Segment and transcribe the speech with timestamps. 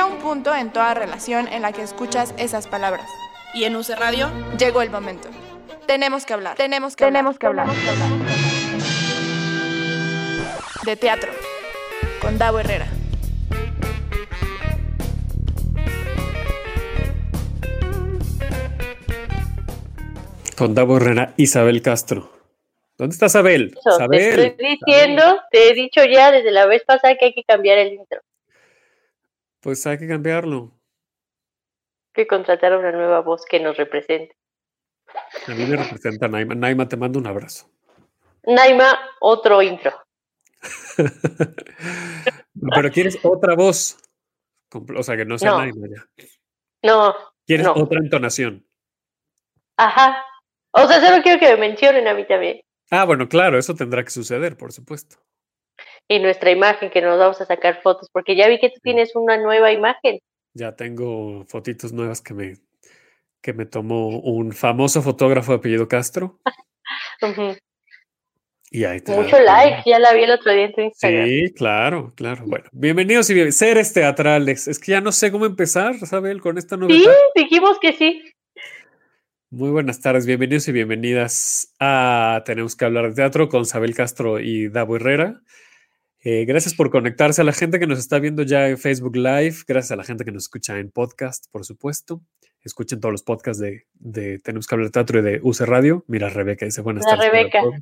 [0.00, 3.06] Llega un punto en toda relación en la que escuchas esas palabras.
[3.52, 5.28] Y en UC Radio Llegó el momento.
[5.86, 6.56] Tenemos que hablar.
[6.56, 7.68] Tenemos que Tenemos que hablar.
[10.86, 11.30] De teatro.
[12.22, 12.86] Con Davo Herrera.
[20.56, 22.32] Con Davo Herrera, Isabel Castro.
[22.96, 23.74] ¿Dónde está Isabel.
[24.10, 27.76] Te estoy diciendo, te he dicho ya desde la vez pasada que hay que cambiar
[27.76, 28.22] el intro.
[29.60, 30.72] Pues hay que cambiarlo.
[32.12, 34.36] Que contratar a una nueva voz que nos represente.
[35.46, 36.54] A mí me representa Naima.
[36.54, 37.70] Naima, te mando un abrazo.
[38.44, 39.92] Naima, otro intro.
[42.74, 43.98] Pero quieres otra voz.
[44.96, 45.58] O sea, que no sea No.
[45.58, 46.24] Naima ya.
[46.82, 47.14] No,
[47.46, 47.74] Quieres No.
[47.74, 48.66] otra entonación.
[49.76, 50.24] ajá.
[50.72, 52.60] O sea, solo quiero que me mencionen a mí también.
[52.92, 55.16] Ah, bueno, claro, eso tendrá que suceder, por supuesto.
[56.08, 59.14] Y nuestra imagen, que nos vamos a sacar fotos, porque ya vi que tú tienes
[59.14, 60.18] una nueva imagen.
[60.54, 62.54] Ya tengo fotitos nuevas que me,
[63.40, 66.40] que me tomó un famoso fotógrafo de apellido Castro.
[68.72, 71.26] Y ahí te Mucho like, ya la vi el otro día en tu Instagram.
[71.26, 72.44] Sí, claro, claro.
[72.46, 73.56] Bueno, bienvenidos y bienvenidos.
[73.56, 74.68] Seres teatrales.
[74.68, 77.12] Es que ya no sé cómo empezar, Isabel, con esta Sí, novedad.
[77.34, 78.22] dijimos que sí.
[79.50, 84.38] Muy buenas tardes, bienvenidos y bienvenidas a Tenemos que hablar de teatro con Isabel Castro
[84.38, 85.40] y Davo Herrera.
[86.22, 89.56] Eh, gracias por conectarse a la gente que nos está viendo ya en Facebook Live,
[89.66, 92.20] gracias a la gente que nos escucha en podcast, por supuesto.
[92.62, 96.04] Escuchen todos los podcasts de, de Tenemos que hablar de teatro y de UC Radio.
[96.08, 97.30] Mira, Rebeca dice buenas tardes.
[97.30, 97.62] Rebeca.
[97.62, 97.74] todos".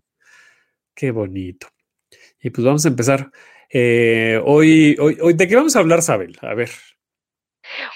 [0.94, 1.66] Qué bonito.
[2.40, 3.30] Y pues vamos a empezar.
[3.70, 6.38] Eh, hoy, hoy, hoy, ¿de qué vamos a hablar, Isabel?
[6.42, 6.70] A ver.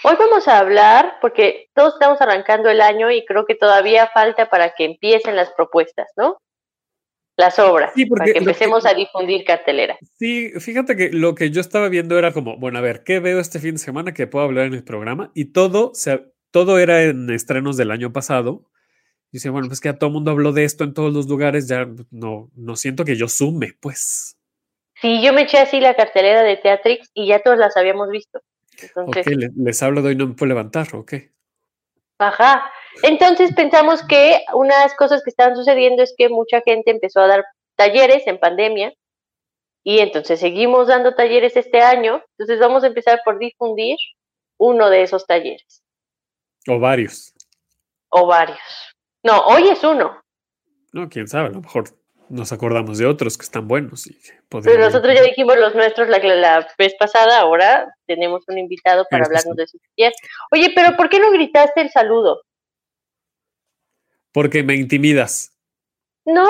[0.02, 4.50] Hoy vamos a hablar, porque todos estamos arrancando el año y creo que todavía falta
[4.50, 6.38] para que empiecen las propuestas, ¿no?
[7.36, 9.98] Las obras, Sí, porque para que empecemos a difundir cartelera.
[10.18, 13.40] Sí, fíjate que lo que yo estaba viendo era como, bueno, a ver, ¿qué veo
[13.40, 15.30] este fin de semana que puedo hablar en el programa?
[15.34, 18.68] Y todo, se, todo era en estrenos del año pasado.
[19.30, 21.26] Y decía, bueno, pues que ya todo el mundo habló de esto en todos los
[21.26, 24.36] lugares, ya no, no siento que yo sume, pues.
[25.00, 28.42] Sí, yo me eché así la cartelera de Teatrix y ya todos las habíamos visto.
[28.80, 31.14] Entonces, le- les hablo de hoy, no me puedo levantar, ok.
[32.18, 32.70] ajá.
[33.02, 37.44] Entonces pensamos que unas cosas que estaban sucediendo es que mucha gente empezó a dar
[37.76, 38.92] talleres en pandemia
[39.84, 42.22] y entonces seguimos dando talleres este año.
[42.38, 43.96] Entonces vamos a empezar por difundir
[44.58, 45.82] uno de esos talleres
[46.68, 47.32] O varios.
[48.10, 48.60] o varios.
[49.24, 50.20] No, hoy es uno,
[50.92, 51.84] No, quién sabe, a lo mejor
[52.28, 54.06] nos acordamos de otros que están buenos.
[54.06, 58.44] Y que pero podrían- nosotros ya dijimos los nuestros la, la vez pasada, ahora tenemos
[58.48, 60.12] un invitado para hablarnos de su taller.
[60.52, 62.42] Oye, pero ¿por qué no gritaste el saludo?
[64.32, 65.52] Porque me intimidas.
[66.24, 66.46] No,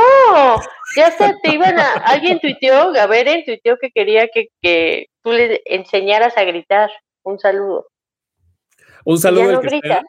[0.96, 1.92] ya hasta te iban a.
[1.94, 6.90] Alguien tuiteó, Gaberen tuiteó que quería que, que tú le enseñaras a gritar
[7.22, 7.88] un saludo.
[9.04, 9.78] Un saludo ya no que sea.
[9.80, 10.04] gritas.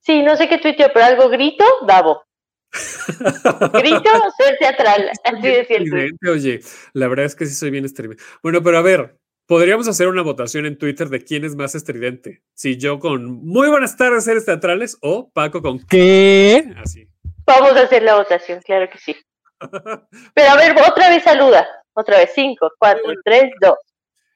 [0.00, 2.22] Sí, no sé qué tuiteó, pero algo grito, Davo.
[3.72, 5.10] Grito, ser teatral.
[5.24, 6.60] Así decía el Oye,
[6.92, 8.22] la verdad es que sí soy bien estridente.
[8.42, 12.42] Bueno, pero a ver, podríamos hacer una votación en Twitter de quién es más estridente.
[12.52, 16.72] Si yo con muy buenas tardes, seres teatrales, o Paco con qué.
[16.76, 17.08] Así.
[17.46, 19.16] Vamos a hacer la votación, claro que sí.
[20.34, 21.66] Pero a ver, otra vez saluda.
[21.94, 23.20] Otra vez, cinco, cuatro, bueno.
[23.24, 23.78] tres, dos.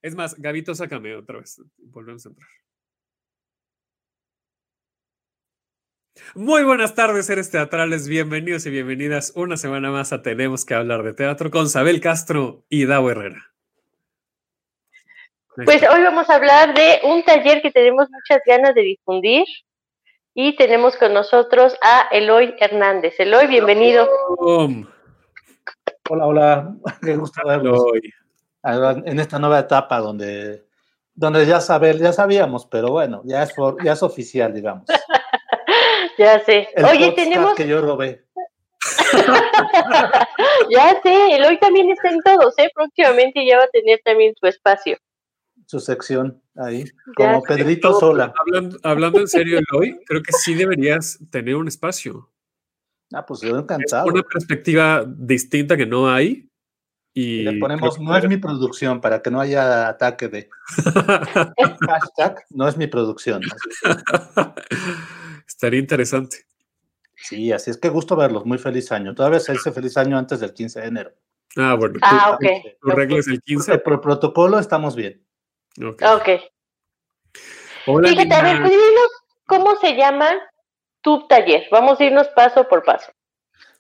[0.01, 1.63] Es más, Gabito, sácame otra vez.
[1.77, 2.49] Volvemos a entrar.
[6.35, 8.09] Muy buenas tardes, seres teatrales.
[8.09, 12.65] Bienvenidos y bienvenidas una semana más a Tenemos que hablar de teatro con Sabel Castro
[12.69, 13.52] y Davo Herrera.
[15.57, 19.45] Pues hoy vamos a hablar de un taller que tenemos muchas ganas de difundir.
[20.35, 23.21] Y tenemos con nosotros a Eloy Hernández.
[23.21, 24.09] Eloy, bienvenido.
[26.09, 27.81] Hola, hola, qué gusto verlos.
[27.81, 28.01] Hoy.
[28.63, 30.65] Ahora, En esta nueva etapa donde,
[31.15, 34.85] donde ya saber, ya sabíamos, pero bueno, ya es, for- ya es oficial, digamos.
[36.19, 36.69] Ya sé.
[36.75, 38.27] El Oye, tenemos, que yo robé.
[40.71, 42.71] ya sé, Eloy también está en todos, ¿eh?
[42.75, 44.99] Próximamente ya va a tener también su espacio.
[45.73, 46.85] Su sección ahí,
[47.17, 47.43] como.
[47.45, 48.35] Pedrito Sola.
[48.39, 52.29] Hablando, hablando en serio, Eloy, creo que sí deberías tener un espacio.
[53.15, 54.07] Ah, pues yo encantado.
[54.07, 56.47] una perspectiva distinta que no hay.
[57.15, 60.51] Y Y le ponemos, no es mi producción, para que no haya ataque de
[61.89, 63.41] hashtag, no es mi producción.
[65.49, 66.37] Estaría interesante.
[67.17, 69.15] Sí, así es que gusto verlos, muy feliz año.
[69.15, 71.13] Todavía se dice feliz año antes del 15 de enero.
[71.57, 71.99] Ah, bueno.
[72.03, 72.53] Ah, tu- ok.
[72.81, 73.79] Tu regla es el 15.
[73.79, 75.23] Por protocolo estamos bien.
[75.81, 76.03] Ok.
[76.03, 76.29] Ok.
[77.87, 79.11] Hola, Fíjate, a ver, pues dinos
[79.47, 80.31] cómo se llama
[81.01, 81.67] tu taller.
[81.71, 83.13] Vamos a irnos paso por paso.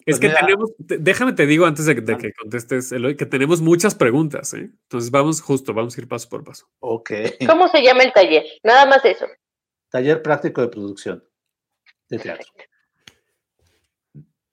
[0.04, 4.52] Es que tenemos, déjame te digo antes de, que contestes, Eloy, que tenemos muchas preguntas,
[4.54, 4.70] ¿eh?
[4.82, 6.66] Entonces vamos justo, vamos a ir paso por paso.
[6.80, 7.10] Ok.
[7.46, 8.44] ¿Cómo se llama el taller?
[8.64, 9.26] Nada más eso.
[9.90, 11.24] Taller práctico de producción
[12.08, 12.46] de teatro.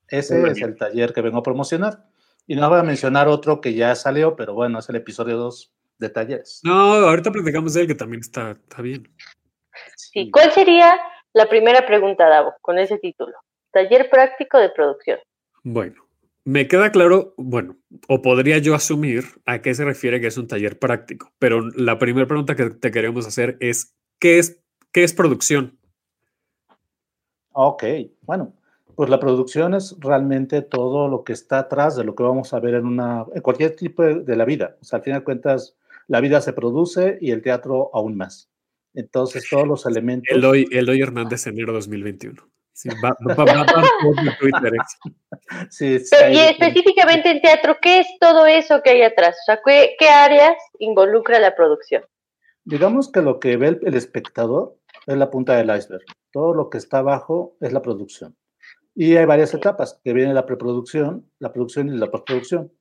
[0.08, 2.06] Ese es el taller que vengo a promocionar.
[2.46, 5.74] Y no voy a mencionar otro que ya salió, pero bueno, es el episodio 2
[6.00, 6.62] de talleres.
[6.64, 9.08] No, ahorita platicamos de él que también está, está bien.
[9.96, 10.32] Sí.
[10.32, 11.00] ¿Cuál sería
[11.34, 13.34] la primera pregunta, Davo, con ese título?
[13.72, 15.20] Taller práctico de producción.
[15.64, 16.10] Bueno,
[16.46, 20.48] me queda claro, bueno, o podría yo asumir a qué se refiere que es un
[20.48, 25.14] taller práctico, pero la primera pregunta que te queremos hacer es, ¿qué es, qué es
[25.14, 25.78] producción?
[27.52, 27.84] Ok,
[28.22, 28.54] bueno,
[28.96, 32.60] pues la producción es realmente todo lo que está atrás de lo que vamos a
[32.60, 34.76] ver en, una, en cualquier tipo de, la vida.
[34.82, 35.78] O sea, al fin de cuentas,
[36.10, 38.50] la vida se produce y el teatro aún más.
[38.94, 40.36] Entonces, todos los elementos...
[40.36, 42.42] Eloy, Eloy Hernández, enero 2021.
[42.74, 43.14] Sí, va,
[44.40, 44.72] Twitter.
[46.32, 49.36] y específicamente en teatro, ¿qué es todo eso que hay atrás?
[49.42, 52.04] O sea, ¿qué, áreas involucra la producción?
[52.64, 54.78] Digamos que lo que ve el, espectador
[55.08, 56.06] es la punta del iceberg.
[56.32, 58.38] Todo lo que está abajo es la producción.
[58.96, 62.72] Y hay varias etapas, que viene la preproducción, la producción y la postproducción.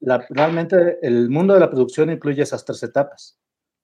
[0.00, 3.38] Realmente el mundo de la producción incluye esas tres etapas,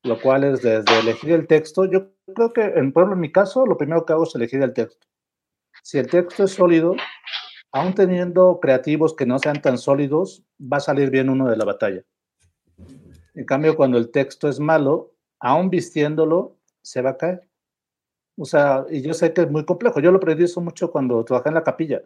[0.05, 1.85] lo cual es desde elegir el texto.
[1.85, 4.63] Yo creo que, en, por ejemplo, en mi caso, lo primero que hago es elegir
[4.63, 5.07] el texto
[5.83, 6.97] si el texto es sólido,
[7.73, 11.65] aún teniendo creativos que no sean tan sólidos, va a salir bien uno de la
[11.65, 12.03] batalla.
[13.35, 17.49] En cambio, cuando el texto es malo, aún vistiéndolo, se va a caer.
[18.37, 20.01] O sea, y yo sé que es muy complejo.
[20.01, 22.03] Yo lo aprendí eso mucho cuando trabajé en la capilla.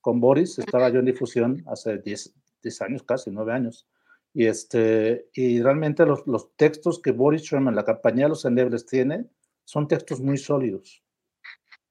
[0.00, 2.34] Con Boris estaba yo en difusión hace 10,
[2.80, 3.88] años, casi 9 años.
[4.32, 8.86] Y, este, y realmente los, los textos que Boris Sherman, la compañía de los endebles,
[8.86, 9.26] tiene,
[9.64, 11.02] son textos muy sólidos.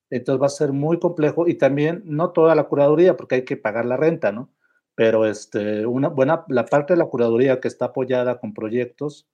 [0.10, 3.58] Entonces va a ser muy complejo y también no toda la curaduría, porque hay que
[3.58, 4.50] pagar la renta, ¿no?
[4.96, 9.28] Pero este, una buena, la parte de la curaduría que está apoyada con proyectos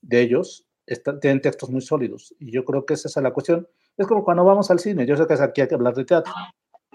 [0.00, 2.34] de ellos, está, tienen textos muy sólidos.
[2.38, 3.68] Y yo creo que esa es la cuestión.
[3.96, 6.32] Es como cuando vamos al cine, yo sé que aquí hay que hablar de teatro.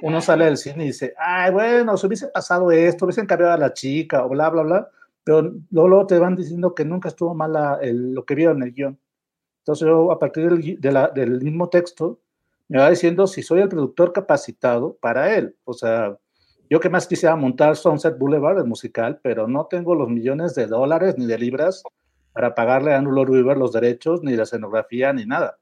[0.01, 3.57] Uno sale del cine y dice, ay, bueno, se hubiese pasado esto, hubiesen cambiado a
[3.57, 4.89] la chica, o bla, bla, bla,
[5.23, 8.99] pero luego, te van diciendo que nunca estuvo mal lo que vieron en el guion.
[9.59, 12.19] Entonces yo, a partir del, del mismo texto,
[12.67, 15.55] me va diciendo si soy el productor capacitado para él.
[15.63, 16.17] O sea,
[16.69, 20.67] yo que más quisiera montar Sunset Boulevard, el musical, pero no tengo los millones de
[20.67, 21.83] dólares ni de libras
[22.33, 25.57] para pagarle a Andrew River los derechos, ni la escenografía, ni nada.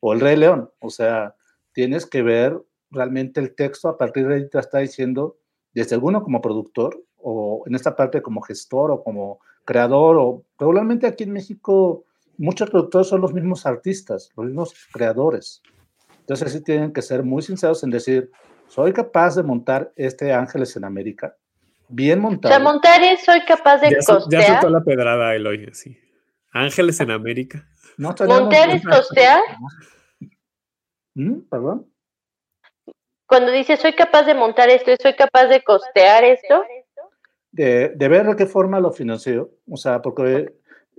[0.00, 0.70] O el Rey León.
[0.80, 1.34] O sea,
[1.72, 5.36] tienes que ver realmente el texto, a partir de ahí te está diciendo,
[5.72, 11.06] desde alguno como productor, o en esta parte como gestor, o como creador, o regularmente
[11.06, 12.04] aquí en México
[12.38, 15.62] muchos productores son los mismos artistas, los mismos creadores.
[16.20, 18.30] Entonces sí tienen que ser muy sinceros en decir,
[18.68, 21.36] soy capaz de montar este Ángeles en América,
[21.88, 22.54] bien montado.
[22.54, 24.42] O sea, montar es, soy capaz de costear.
[24.42, 25.98] Ya soltó la pedrada, Eloy, sí.
[26.52, 27.66] Ángeles en América.
[27.98, 29.42] ¿Montar es costear?
[31.14, 31.40] ¿Mm?
[31.50, 31.86] ¿Perdón?
[33.28, 36.62] Cuando dice soy capaz de montar esto, ¿soy capaz de costear esto?
[37.52, 39.50] De, de ver de qué forma lo financio.
[39.70, 40.54] O sea, porque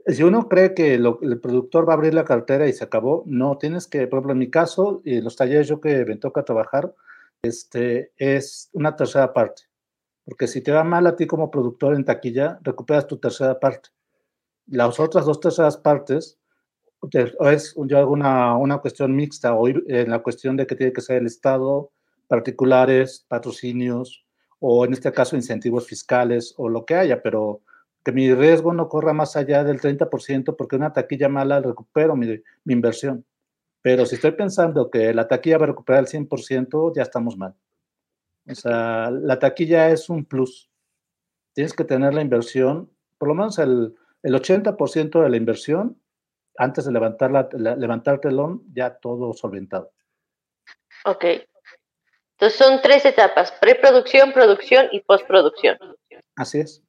[0.05, 3.57] si uno cree que el productor va a abrir la cartera y se acabó, no,
[3.57, 6.45] tienes que, por ejemplo, en mi caso, y en los talleres yo que me toca
[6.45, 6.93] trabajar,
[7.41, 9.63] este, es una tercera parte.
[10.23, 13.89] Porque si te va mal a ti como productor en taquilla, recuperas tu tercera parte.
[14.67, 16.39] Las otras dos terceras partes,
[17.51, 21.01] es yo hago una, una cuestión mixta, o en la cuestión de que tiene que
[21.01, 21.91] ser el Estado,
[22.29, 24.23] particulares, patrocinios,
[24.59, 27.61] o en este caso incentivos fiscales, o lo que haya, pero
[28.05, 32.41] que mi riesgo no corra más allá del 30% porque una taquilla mala recupero mi,
[32.65, 33.25] inversión.
[33.81, 37.55] Pero si estoy pensando que la taquilla va a recuperar el 100%, ya estamos mal.
[38.47, 40.69] O sea, la taquilla es un plus.
[41.53, 45.99] Tienes que tener la inversión, por lo menos el, el 80% de la inversión,
[46.57, 49.91] antes de levantar, la, levantar el telón, ya todo solventado.
[51.05, 51.25] Ok.
[52.39, 55.77] Entonces son tres etapas, preproducción, producción y postproducción.
[56.37, 56.81] Así es.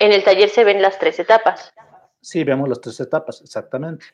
[0.00, 1.72] En el taller se ven las tres etapas.
[2.20, 4.06] Sí, vemos las tres etapas, exactamente.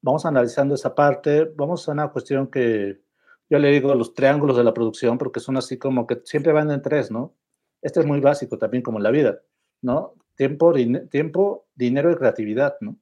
[0.00, 3.00] Vamos analizando esa parte, vamos a una cuestión que
[3.48, 6.72] yo le digo los triángulos de la producción, porque son así como que siempre van
[6.72, 7.36] en tres, ¿no?
[7.80, 9.38] Este es muy básico también como en la vida,
[9.82, 10.14] ¿no?
[10.34, 10.74] Tiempo,
[11.10, 12.96] tiempo dinero y creatividad, ¿no?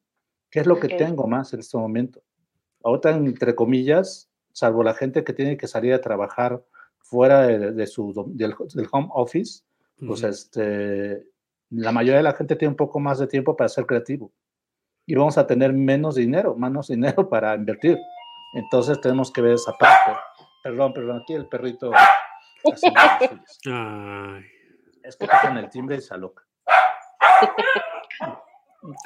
[0.50, 2.20] ¿Qué es lo que tengo más en este momento?
[2.84, 6.62] Ahorita, entre comillas, salvo la gente que tiene que salir a trabajar
[7.10, 8.54] fuera de, su, del,
[8.90, 9.64] home office,
[10.06, 11.26] pues este,
[11.70, 14.32] la mayoría de la gente tiene un poco más de tiempo para ser creativo
[15.06, 17.98] y vamos a tener menos dinero, menos dinero para invertir.
[18.54, 20.12] Entonces tenemos que ver esa parte.
[20.62, 21.90] Perdón, perdón, aquí el perrito.
[23.66, 24.44] Ay,
[25.02, 26.44] Es que tocan el timbre y se aloca.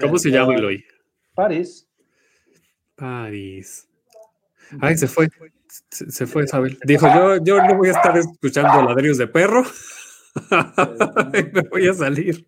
[0.00, 0.84] ¿Cómo se llama Eloy?
[1.34, 1.88] París.
[2.96, 3.88] París.
[4.80, 5.28] Ay, se fue.
[5.90, 6.78] Se, se fue Isabel.
[6.85, 9.64] Dijo, yo, yo no voy a estar escuchando ladrillos de perro.
[11.52, 12.47] Me voy a salir.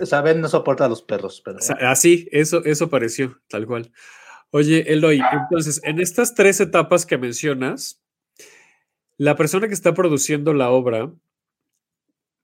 [0.00, 3.92] Isabel no soporta a los perros, pero así, eso, eso pareció, tal cual.
[4.50, 8.02] Oye, Eloy, entonces, en estas tres etapas que mencionas,
[9.16, 11.12] la persona que está produciendo la obra,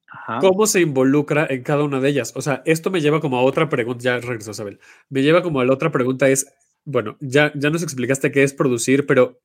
[0.07, 0.39] Ajá.
[0.41, 2.33] ¿cómo se involucra en cada una de ellas?
[2.37, 5.61] O sea, esto me lleva como a otra pregunta, ya regresó Isabel, me lleva como
[5.61, 6.47] a la otra pregunta es,
[6.87, 9.41] bueno, ya, ya nos explicaste qué es producir, pero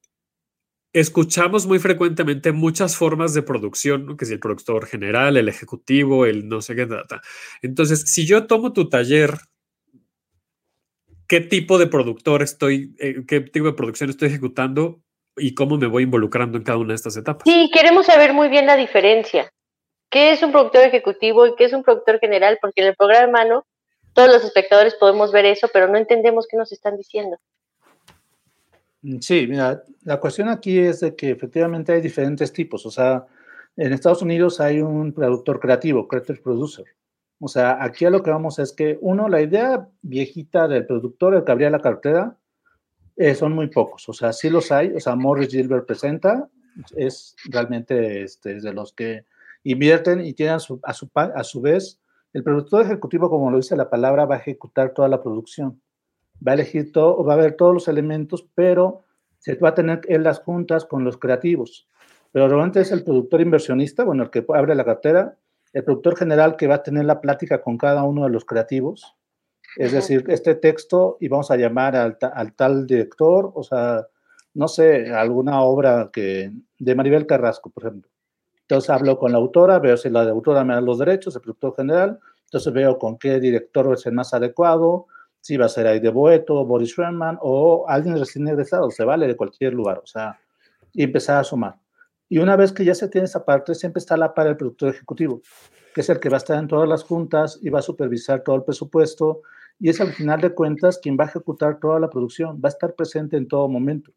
[0.94, 4.16] escuchamos muy frecuentemente muchas formas de producción, ¿no?
[4.16, 7.22] que si el productor general, el ejecutivo, el no sé qué, data.
[7.62, 9.32] Entonces, si yo tomo tu taller,
[11.28, 15.02] ¿qué tipo de productor estoy, eh, qué tipo de producción estoy ejecutando
[15.36, 17.44] y cómo me voy involucrando en cada una de estas etapas?
[17.46, 19.50] Sí, queremos saber muy bien la diferencia.
[20.12, 22.60] ¿Qué es un productor ejecutivo y qué es un productor general?
[22.62, 23.66] Porque en el programa hermano
[24.14, 27.38] todos los espectadores podemos ver eso, pero no entendemos qué nos están diciendo.
[29.02, 32.86] Mm, Sí, mira, la cuestión aquí es de que efectivamente hay diferentes tipos.
[32.86, 33.26] O sea,
[33.78, 36.86] en Estados Unidos hay un productor creativo, creative producer.
[37.40, 41.34] O sea, aquí a lo que vamos es que, uno, la idea viejita del productor,
[41.34, 42.38] el que abría la cartera,
[43.16, 44.08] eh, son muy pocos.
[44.10, 44.94] O sea, sí los hay.
[44.94, 46.50] O sea, Morris Gilbert presenta,
[46.96, 49.26] es realmente este, es de los que
[49.64, 52.01] invierten y tienen a su, a su vez,
[52.34, 55.82] el productor ejecutivo, como lo dice la palabra, va a ejecutar toda la producción
[56.46, 59.04] va a elegir todo, va a ver todos los elementos, pero
[59.38, 61.88] se va a tener él las juntas con los creativos.
[62.32, 65.38] Pero realmente es el productor inversionista, bueno, el que abre la cartera,
[65.74, 69.16] el productor general que va a tener la plática con cada uno de los creativos.
[69.78, 74.08] Es decir, este texto y vamos a llamar al, ta- al tal director, o sea,
[74.54, 78.11] no sé, alguna obra que de Maribel Carrasco, por ejemplo.
[78.72, 81.76] Entonces hablo con la autora, veo si la autora me da los derechos, el productor
[81.76, 85.08] general, entonces veo con qué director es el más adecuado,
[85.42, 89.36] si va a ser Aide Boeto, Boris Sherman o alguien recién egresado, se vale de
[89.36, 90.40] cualquier lugar, o sea,
[90.94, 91.76] y empezar a sumar.
[92.30, 94.88] Y una vez que ya se tiene esa parte, siempre está la para el productor
[94.88, 95.42] ejecutivo,
[95.94, 98.42] que es el que va a estar en todas las juntas y va a supervisar
[98.42, 99.42] todo el presupuesto
[99.80, 102.72] y es al final de cuentas quien va a ejecutar toda la producción, va a
[102.72, 104.14] estar presente en todo momento.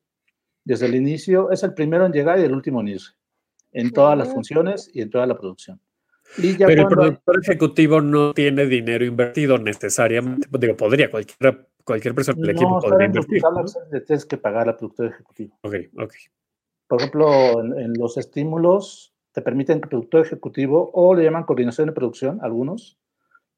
[0.64, 3.14] Desde el inicio, es el primero en llegar y el último en irse,
[3.74, 5.78] en todas las funciones y en toda la producción.
[6.38, 10.48] Y ya Pero el cuando hay- productor ejecutivo no tiene dinero invertido necesariamente.
[10.58, 13.42] Digo, podría, cualquier, cualquier persona del equipo no, está podría invertir.
[13.42, 14.00] ¿no?
[14.00, 15.58] tienes que pagar al productor ejecutivo.
[15.62, 16.12] Ok, ok.
[16.88, 21.44] Por ejemplo, en, en los estímulos te permiten que el productor ejecutivo o le llaman
[21.44, 22.98] coordinación de producción, algunos,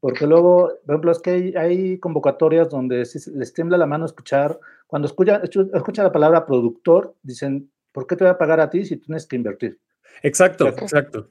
[0.00, 4.04] porque luego, por ejemplo, es que hay, hay convocatorias donde se- les tiembla la mano
[4.06, 8.60] escuchar, cuando escuchan escu- escuchan la palabra productor, dicen, ¿por qué te voy a pagar
[8.60, 9.78] a ti si tienes que invertir?
[10.22, 11.28] Exacto, exacto.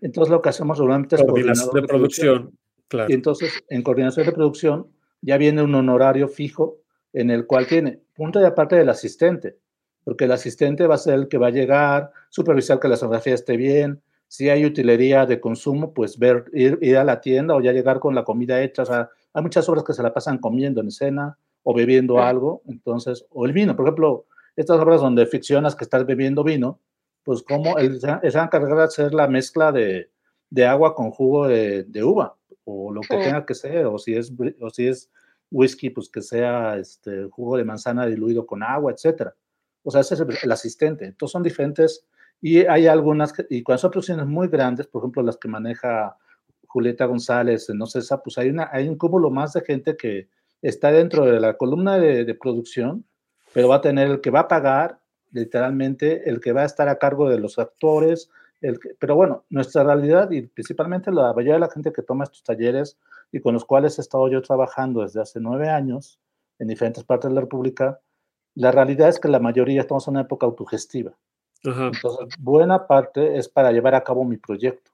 [0.00, 2.58] Entonces lo que hacemos regularmente es Coordinación coordinador de producción.
[2.88, 3.10] Claro.
[3.10, 4.86] Y entonces, en coordinación de producción,
[5.22, 6.78] ya viene un honorario fijo
[7.12, 9.56] en el cual tiene punto de aparte del asistente,
[10.04, 13.34] porque el asistente va a ser el que va a llegar, supervisar que la sonografía
[13.34, 17.60] esté bien, si hay utilería de consumo, pues ver, ir, ir a la tienda o
[17.60, 18.82] ya llegar con la comida hecha.
[18.82, 22.62] O sea, hay muchas obras que se la pasan comiendo en escena o bebiendo algo,
[22.66, 24.24] entonces, o el vino, por ejemplo,
[24.56, 26.80] estas obras donde ficcionas que estás bebiendo vino,
[27.24, 30.10] pues como se va a encargar de hacer la mezcla de,
[30.50, 33.22] de agua con jugo de, de uva o lo que Mm.
[33.22, 35.10] tenga que ser, o si es, o si es
[35.50, 39.34] whisky, pues que sea este jugo de manzana diluido con agua, etcétera.
[39.84, 41.04] O sea, ese es el, el asistente.
[41.06, 42.06] Entonces son diferentes
[42.40, 46.16] y hay algunas, que- y cuando son producciones muy grandes, por ejemplo, las que maneja
[46.68, 50.28] Julieta González, no sé, esa, pues hay, una, hay un cúmulo más de gente que
[50.62, 53.04] está dentro de la columna de, de producción,
[53.52, 55.00] pero va a tener el que va a pagar,
[55.32, 59.44] literalmente, el que va a estar a cargo de los actores, el que- pero bueno,
[59.50, 62.98] nuestra realidad y principalmente la mayoría de la gente que toma estos talleres
[63.32, 66.20] y con los cuales he estado yo trabajando desde hace nueve años
[66.58, 68.00] en diferentes partes de la República,
[68.54, 71.12] la realidad es que la mayoría estamos en una época autogestiva.
[71.64, 71.86] Ajá.
[71.86, 74.92] Entonces, buena parte es para llevar a cabo mi proyecto.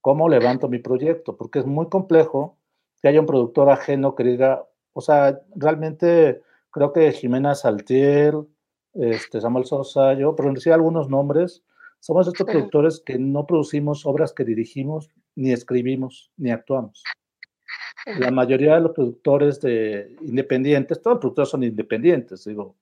[0.00, 1.36] ¿Cómo levanto mi proyecto?
[1.36, 2.56] Porque es muy complejo
[3.00, 8.34] que haya un productor ajeno que diga, o sea, realmente creo que Jimena Saltier,
[8.98, 11.62] este, Samuel Sosa, yo, por decir algunos nombres,
[12.00, 17.02] somos estos productores que no producimos obras que dirigimos, ni escribimos, ni actuamos.
[18.18, 22.76] La mayoría de los productores de independientes, todos los productores son independientes, digo,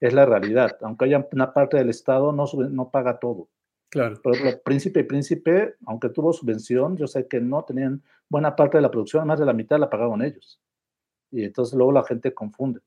[0.00, 0.76] es la realidad.
[0.82, 3.48] Aunque haya una parte del Estado, no, sube- no paga todo.
[3.90, 4.20] Claro.
[4.22, 8.78] Por ejemplo, Príncipe y Príncipe, aunque tuvo subvención, yo sé que no tenían buena parte
[8.78, 10.60] de la producción, más de la mitad la pagaron ellos.
[11.32, 12.80] Y entonces luego la gente confunde.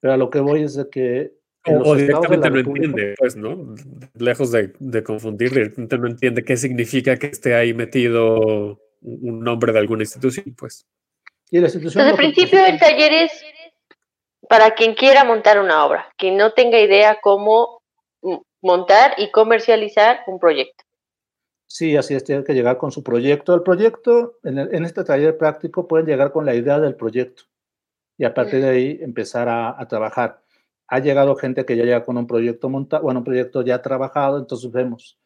[0.00, 1.34] Pero a lo que voy es de que
[1.66, 3.74] o, directamente no entiende, pues, ¿no?
[4.14, 9.72] Lejos de, de, confundir, directamente no entiende qué significa que esté ahí metido un nombre
[9.72, 10.86] de alguna institución, pues.
[11.50, 13.32] Y la institución Desde el principio el taller es
[14.48, 17.82] para quien quiera montar una obra, quien no tenga idea cómo
[18.62, 20.84] montar y comercializar un proyecto.
[21.68, 23.54] Sí, así es, tiene que llegar con su proyecto.
[23.54, 27.44] El proyecto, en, en este taller práctico, pueden llegar con la idea del proyecto
[28.18, 30.42] y a partir de ahí empezar a, a trabajar
[30.88, 34.38] ha llegado gente que ya llega con un proyecto montado, bueno, un proyecto ya trabajado,
[34.38, 35.18] entonces vemos.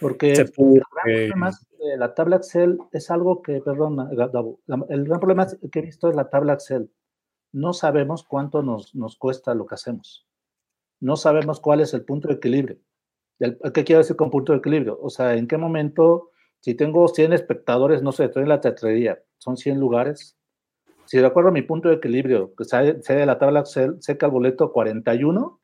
[0.00, 4.08] Porque el gran de la tabla Excel es algo que, perdón,
[4.88, 6.90] el gran problema que he visto es la tabla Excel.
[7.52, 10.26] No sabemos cuánto nos, nos cuesta lo que hacemos.
[11.00, 12.78] No sabemos cuál es el punto de equilibrio.
[13.38, 14.98] ¿Qué quiero decir con punto de equilibrio?
[15.00, 19.22] O sea, ¿en qué momento, si tengo 100 espectadores, no sé, estoy en la teatrería,
[19.38, 20.38] son 100 lugares,
[21.10, 23.64] si a mi punto de equilibrio, que sé de la tabla
[24.16, 25.60] que al boleto 41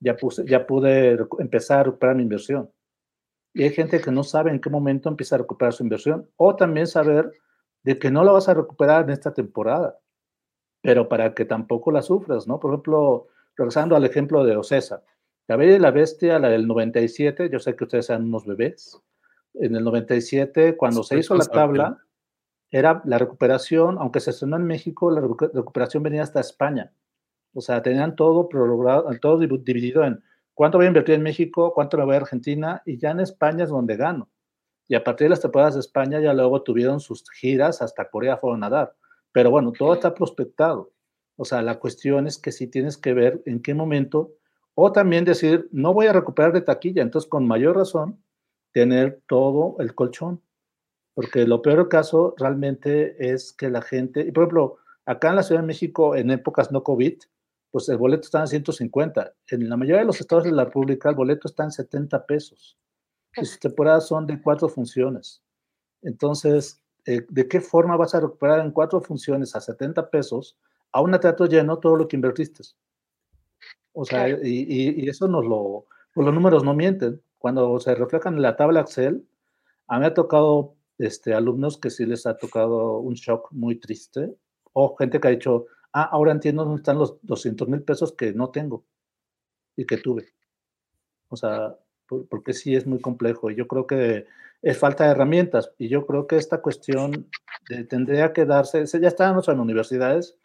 [0.00, 2.68] ya, puse, ya pude empezar a recuperar mi inversión.
[3.52, 6.56] Y hay gente que no sabe en qué momento empieza a recuperar su inversión, o
[6.56, 7.30] también saber
[7.84, 9.96] de que no la vas a recuperar en esta temporada,
[10.82, 12.58] pero para que tampoco la sufras, ¿no?
[12.58, 15.04] Por ejemplo, regresando al ejemplo de Ocesa,
[15.46, 19.00] la Bella y la Bestia, la del 97, yo sé que ustedes sean unos bebés,
[19.54, 22.04] en el 97, cuando se hizo la tabla,
[22.74, 26.92] era la recuperación, aunque se estrenó en México, la recuperación venía hasta España.
[27.54, 28.48] O sea, tenían todo
[29.20, 32.98] todo dividido en cuánto voy a invertir en México, cuánto me voy a Argentina, y
[32.98, 34.28] ya en España es donde gano.
[34.88, 38.38] Y a partir de las temporadas de España ya luego tuvieron sus giras, hasta Corea
[38.38, 38.96] fueron a dar.
[39.30, 40.90] Pero bueno, todo está prospectado.
[41.36, 44.32] O sea, la cuestión es que si tienes que ver en qué momento,
[44.74, 48.20] o también decir, no voy a recuperar de taquilla, entonces con mayor razón,
[48.72, 50.42] tener todo el colchón.
[51.14, 55.42] Porque lo peor caso realmente es que la gente, y por ejemplo, acá en la
[55.42, 57.18] Ciudad de México, en épocas no COVID,
[57.70, 59.34] pues el boleto está en 150.
[59.48, 62.78] En la mayoría de los estados de la República, el boleto está en 70 pesos.
[63.36, 65.42] Y sus temporadas son de cuatro funciones.
[66.02, 70.56] Entonces, eh, ¿de qué forma vas a recuperar en cuatro funciones a 70 pesos
[70.92, 72.62] a un teatro lleno todo lo que invertiste?
[73.92, 77.22] O sea, y, y, eso nos lo, pues los números no mienten.
[77.38, 79.26] Cuando se reflejan en la tabla Excel,
[79.86, 83.76] a mí me ha tocado este, alumnos que sí les ha tocado un shock muy
[83.76, 84.34] triste,
[84.72, 88.32] o gente que ha dicho, ah, ahora entiendo dónde están los 200 mil pesos que
[88.32, 88.84] no tengo
[89.76, 90.34] y que tuve.
[91.28, 91.76] O sea,
[92.06, 93.50] porque sí es muy complejo.
[93.50, 94.26] Yo creo que
[94.62, 95.72] es falta de herramientas.
[95.78, 97.28] Y yo creo que esta cuestión
[97.88, 100.36] tendría que darse, ya estamos en universidades,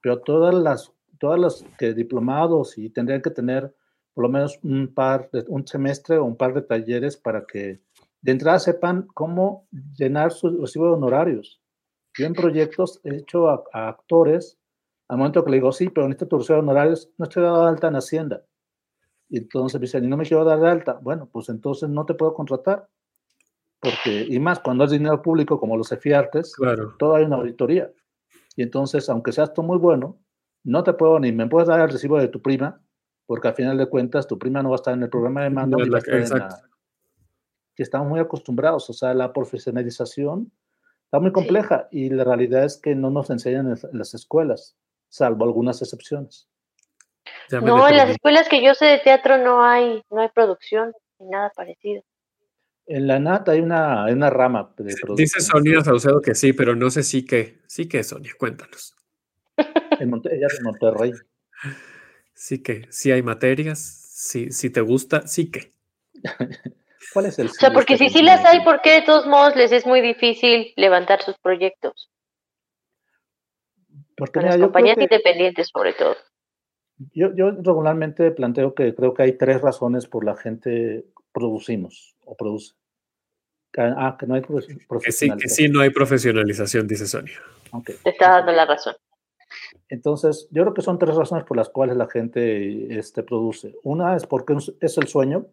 [0.00, 3.74] pero todas las, todas las que diplomados y tendrían que tener
[4.14, 7.80] por lo menos un par, de, un semestre o un par de talleres para que
[8.20, 11.60] de entrada sepan cómo llenar su recibo de honorarios.
[12.16, 14.58] Yo en proyectos he hecho a, actores,
[15.08, 17.62] al momento que le digo, sí, pero en este recibo de honorarios no estoy dado
[17.62, 18.42] de alta en Hacienda.
[19.28, 20.98] Y entonces me dicen, y no me quiero dar de alta.
[21.02, 22.88] Bueno, pues entonces no te puedo contratar.
[23.80, 26.96] Porque, y más, cuando es dinero público, como los EFIARTES, claro.
[26.98, 27.92] todo hay una auditoría.
[28.56, 30.18] Y entonces, aunque seas tú muy bueno,
[30.64, 32.80] no te puedo ni me puedes dar el recibo de tu prima,
[33.26, 35.50] porque al final de cuentas tu prima no va a estar en el programa de
[35.50, 36.67] mando, no, va a estar en la,
[37.78, 38.90] que estamos muy acostumbrados.
[38.90, 40.50] O sea, la profesionalización
[41.04, 44.76] está muy compleja y la realidad es que no nos enseñan en las escuelas,
[45.08, 46.48] salvo algunas excepciones.
[47.52, 51.28] No, en las escuelas que yo sé de teatro no hay, no hay producción ni
[51.28, 52.02] nada parecido.
[52.86, 55.14] En la NAT hay una, una rama de producción.
[55.14, 58.96] Dice Sonia Saucedo que sí, pero no sé si que, sí que Sonia, cuéntanos.
[60.00, 61.12] En ella de Monterrey.
[62.34, 65.72] Sí que, sí hay materias, sí, si te gusta, sí que.
[67.18, 69.56] ¿Cuál es el O sea, porque si sí las hay, ¿por qué de todos modos
[69.56, 72.12] les es muy difícil levantar sus proyectos?
[74.16, 76.14] Porque las compañías independientes, sobre todo.
[77.12, 82.36] Yo, yo regularmente planteo que creo que hay tres razones por la gente producimos o
[82.36, 82.74] produce.
[83.76, 85.00] Ah, que no hay profesionalización.
[85.00, 87.40] Que sí, que sí no hay profesionalización, dice Sonia.
[87.72, 87.96] Okay.
[88.04, 88.94] Te está dando la razón.
[89.88, 93.74] Entonces, yo creo que son tres razones por las cuales la gente este, produce.
[93.82, 95.46] Una es porque es el sueño,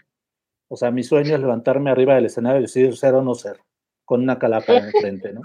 [0.67, 3.59] o sea, mi sueño es levantarme arriba del escenario y decir ser o no ser,
[4.03, 5.41] con una calaca en frente, ¿no?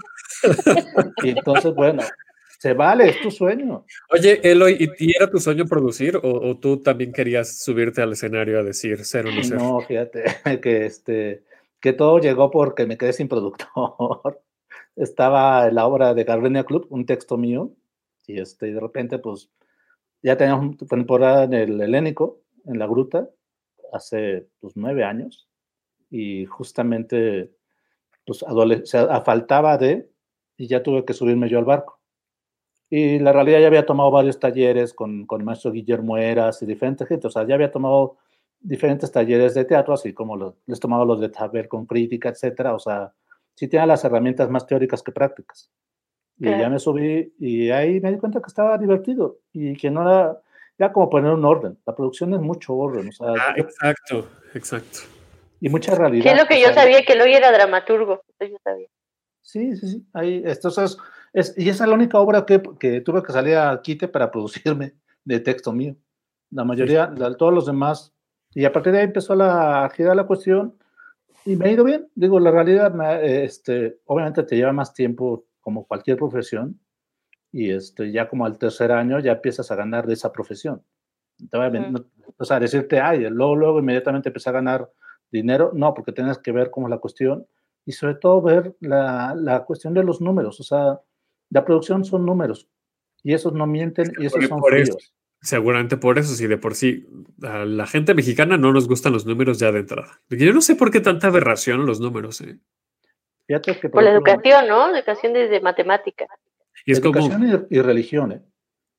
[1.23, 2.01] y entonces, bueno,
[2.61, 3.85] se vale, es tu sueño.
[4.11, 8.63] Oye, Eloy, ¿y era tu sueño producir o, tú también querías subirte al escenario a
[8.63, 9.57] decir ser o no ser?
[9.57, 10.23] No, fíjate,
[10.61, 11.43] que, este,
[11.79, 13.67] que todo llegó porque me quedé sin productor.
[14.95, 17.71] Estaba en la obra de Gardenia Club, un texto mío,
[18.27, 19.49] y este, de repente, pues,
[20.21, 23.27] ya teníamos temporada en el helénico, en la gruta,
[23.91, 25.49] hace pues, nueve años
[26.09, 27.51] y justamente
[28.25, 28.43] pues,
[29.25, 30.09] faltaba de,
[30.57, 31.99] y ya tuve que subirme yo al barco.
[32.89, 36.65] Y la realidad ya había tomado varios talleres con, con el maestro Guillermo Eras y
[36.65, 38.17] diferentes gente, o sea, ya había tomado
[38.59, 42.75] diferentes talleres de teatro, así como los, les tomaba los de saber con crítica, etcétera,
[42.75, 43.13] o sea,
[43.55, 45.71] sí tenía las herramientas más teóricas que prácticas.
[46.37, 50.01] Y ya me subí y ahí me di cuenta que estaba divertido y que no
[50.01, 50.41] era,
[50.81, 51.77] ya como poner un orden.
[51.85, 53.09] La producción es mucho orden.
[53.09, 55.01] O sea, ah, exacto, exacto.
[55.59, 56.23] Y mucha realidad.
[56.23, 57.03] ¿Qué es lo que yo sabía?
[57.03, 58.23] Que hoy era dramaturgo.
[58.39, 58.87] Eso yo sabía.
[59.41, 60.07] Sí, sí, sí.
[60.11, 60.97] Ahí, entonces,
[61.33, 64.31] es, y esa es la única obra que, que tuve que salir a quite para
[64.31, 65.95] producirme de texto mío.
[66.49, 68.11] La mayoría, todos los demás.
[68.55, 70.79] Y a partir de ahí empezó la, a girar la cuestión
[71.45, 72.09] y me ha ido bien.
[72.15, 76.79] Digo, la realidad, este, obviamente te lleva más tiempo como cualquier profesión
[77.51, 80.83] y este, ya como al tercer año ya empiezas a ganar de esa profesión.
[82.37, 84.89] o sea, decirte, ay, luego, luego inmediatamente empecé a ganar
[85.31, 87.45] dinero, no, porque tienes que ver cómo es la cuestión
[87.85, 90.99] y sobre todo ver la, la, cuestión de los números, o sea,
[91.49, 92.69] la producción son números
[93.23, 95.13] y esos no mienten y esos son fríos.
[95.41, 97.07] seguramente por eso, si de por sí
[97.43, 100.21] a la gente mexicana no nos gustan los números ya de entrada.
[100.29, 102.41] Yo no sé por qué tanta aberración los números.
[102.41, 102.59] ¿eh?
[103.47, 104.95] Fíjate que, por, la educación, ¿no?
[104.95, 106.25] Educación desde matemática.
[106.85, 108.41] Y es educación y, religión, ¿eh?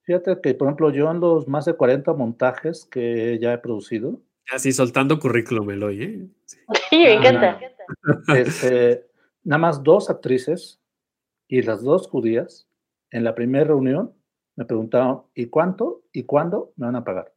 [0.03, 4.21] Fíjate que, por ejemplo, yo en los más de 40 montajes que ya he producido,
[4.51, 6.03] Así soltando currículum, Eloy.
[6.03, 6.29] ¿eh?
[6.45, 6.57] Sí,
[6.91, 7.61] me encanta.
[8.35, 9.07] Este,
[9.45, 10.81] nada más dos actrices
[11.49, 12.69] y las dos judías
[13.11, 14.13] en la primera reunión
[14.57, 17.33] me preguntaron, ¿y cuánto y cuándo me van a pagar?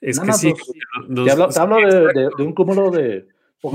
[0.00, 0.54] Es que sí.
[1.58, 3.26] hablo, de, un cúmulo de...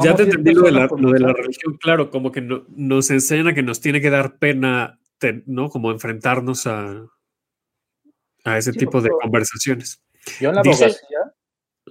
[0.02, 0.88] Ya te entendí lo de, la,
[1.34, 5.00] religión, claro, como que nos enseña que nos tiene que dar pena,
[5.46, 5.70] ¿no?
[5.70, 7.06] Como enfrentarnos a,
[8.44, 10.02] a ese tipo de conversaciones.
[10.40, 11.34] Yo en la abogacía,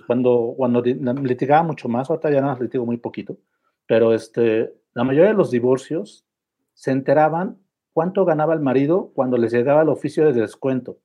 [0.07, 3.39] cuando, cuando litigaba mucho más, ahorita ya no litigo muy poquito,
[3.87, 6.27] pero este, la mayoría de los divorcios
[6.73, 7.59] se enteraban
[7.93, 10.99] cuánto ganaba el marido cuando les llegaba el oficio de descuento.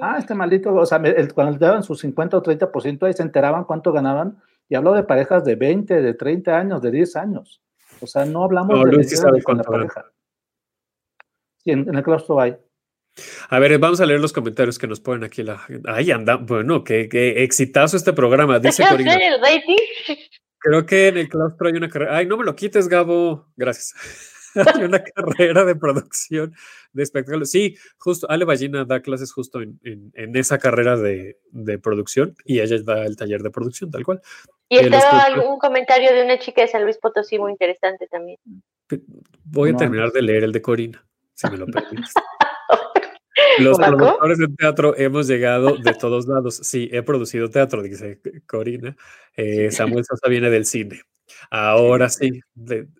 [0.00, 1.00] Ah, este maldito, o sea,
[1.34, 4.38] cuando le daban su 50 o 30%, ahí se enteraban cuánto ganaban.
[4.68, 7.62] Y hablo de parejas de 20, de 30 años, de 10 años.
[8.00, 10.06] O sea, no hablamos de con la pareja.
[11.64, 12.56] Sí, en, el claustro hay.
[13.48, 16.82] A ver, vamos a leer los comentarios que nos ponen aquí la Ay, anda, bueno,
[16.82, 18.58] qué, qué exitazo este programa.
[18.58, 19.16] Dice Corina.
[20.58, 22.16] Creo que en el claustro hay una carrera.
[22.16, 23.46] Ay, no me lo quites, Gabo.
[23.56, 23.94] Gracias.
[24.74, 26.54] hay una carrera de producción
[26.92, 27.50] de espectáculos.
[27.50, 32.60] Sí, justo, Ale Ballina da clases justo en, en, esa carrera de, de, producción y
[32.60, 34.20] ella da el taller de producción, tal cual.
[34.68, 38.38] Y estaba un comentario de una chica de San Luis Potosí muy interesante también.
[39.44, 42.14] Voy a terminar de leer el de Corina, si me lo permites.
[43.58, 46.60] Los productores de teatro hemos llegado de todos lados.
[46.62, 48.96] Sí, he producido teatro, dice Corina.
[49.36, 51.02] Eh, Samuel Sosa viene del cine.
[51.50, 52.40] Ahora sí,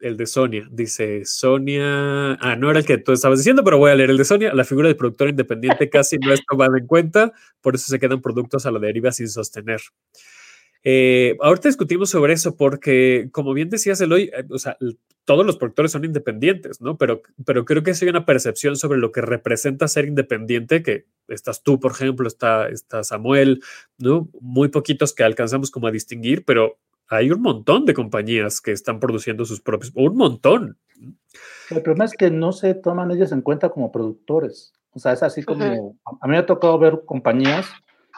[0.01, 0.66] el de Sonia.
[0.70, 2.35] Dice Sonia.
[2.35, 4.53] Ah, no era el que tú estabas diciendo, pero voy a leer el de Sonia.
[4.55, 8.20] La figura de productor independiente casi no es tomada en cuenta, por eso se quedan
[8.20, 9.81] productos a la deriva sin sostener.
[10.87, 14.77] Eh, ahorita discutimos sobre eso porque, como bien decías, Eloy, eh, o sea,
[15.25, 16.99] todos los productores son independientes, ¿no?
[16.99, 21.62] Pero, pero creo que hay una percepción sobre lo que representa ser independiente, que estás
[21.62, 23.62] tú, por ejemplo, está, está Samuel,
[23.97, 24.29] ¿no?
[24.40, 29.01] Muy poquitos que alcanzamos como a distinguir, pero hay un montón de compañías que están
[29.01, 30.79] produciendo sus propios, un montón.
[31.70, 34.75] El problema es que no se toman ellos en cuenta como productores.
[34.92, 37.66] O sea, es así como, a mí me ha tocado ver compañías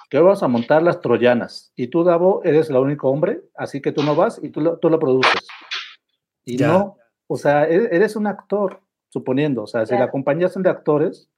[0.09, 3.93] que vamos a montar las troyanas y tú, Davo, eres el único hombre, así que
[3.93, 5.47] tú no vas y tú lo, tú lo produces.
[6.45, 10.63] Y no, o sea, e, eres un actor, suponiendo, o sea, si la compañía son
[10.63, 11.29] de actores,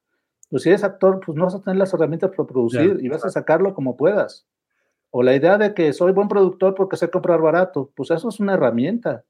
[0.49, 3.23] pues si eres actor, pues no vas a tener las herramientas para producir y vas
[3.23, 4.47] a sacarlo como puedas.
[5.11, 8.39] O la idea de que soy buen productor porque sé comprar barato, pues eso es
[8.39, 9.23] una herramienta.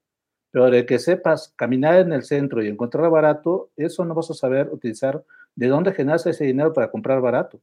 [0.52, 4.34] Pero de que sepas caminar en el centro y encontrar barato, eso no vas a
[4.34, 5.24] saber utilizar
[5.56, 7.62] de dónde generas ese dinero para comprar barato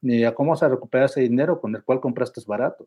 [0.00, 2.86] ni a cómo se recupera ese dinero con el cual compraste barato.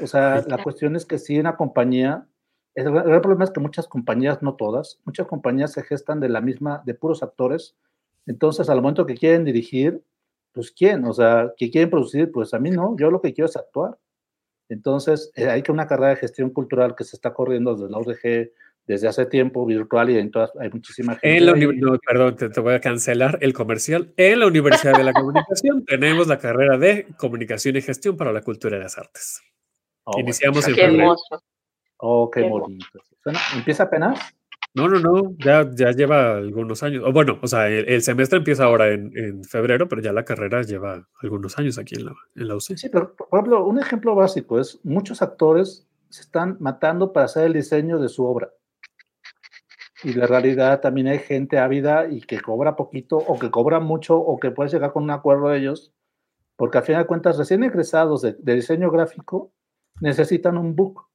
[0.00, 2.26] O sea, la cuestión es que si una compañía,
[2.74, 6.40] el gran problema es que muchas compañías, no todas, muchas compañías se gestan de la
[6.40, 7.76] misma, de puros actores,
[8.26, 10.02] entonces al momento que quieren dirigir,
[10.52, 13.46] pues quién, o sea, que quieren producir, pues a mí no, yo lo que quiero
[13.46, 13.98] es actuar.
[14.68, 17.98] Entonces, eh, hay que una carrera de gestión cultural que se está corriendo desde la
[17.98, 18.50] UDG,
[18.86, 21.36] desde hace tiempo virtual y en todas, hay muchísima gente.
[21.36, 24.12] En la no, perdón, te, voy a cancelar el comercial.
[24.16, 28.42] En la Universidad de la Comunicación tenemos la carrera de Comunicación y Gestión para la
[28.42, 29.42] Cultura y las Artes.
[30.04, 31.16] Oh, Iniciamos en febrero.
[31.98, 33.00] Oh, qué, bonito.
[33.54, 34.20] ¿Empieza apenas?
[34.74, 37.02] No, no, no, ya, ya lleva algunos años.
[37.06, 40.60] O bueno, o sea, el, semestre empieza ahora en, en, febrero, pero ya la carrera
[40.62, 42.76] lleva algunos años aquí en la, en la UC.
[42.76, 47.46] Sí, pero por ejemplo, un ejemplo básico es muchos actores se están matando para hacer
[47.46, 48.50] el diseño de su obra.
[50.04, 54.18] Y la realidad también hay gente ávida y que cobra poquito o que cobra mucho
[54.18, 55.92] o que puedes llegar con un acuerdo de ellos,
[56.56, 59.52] porque al final de cuentas recién egresados de, diseño gráfico
[60.00, 61.06] necesitan un book,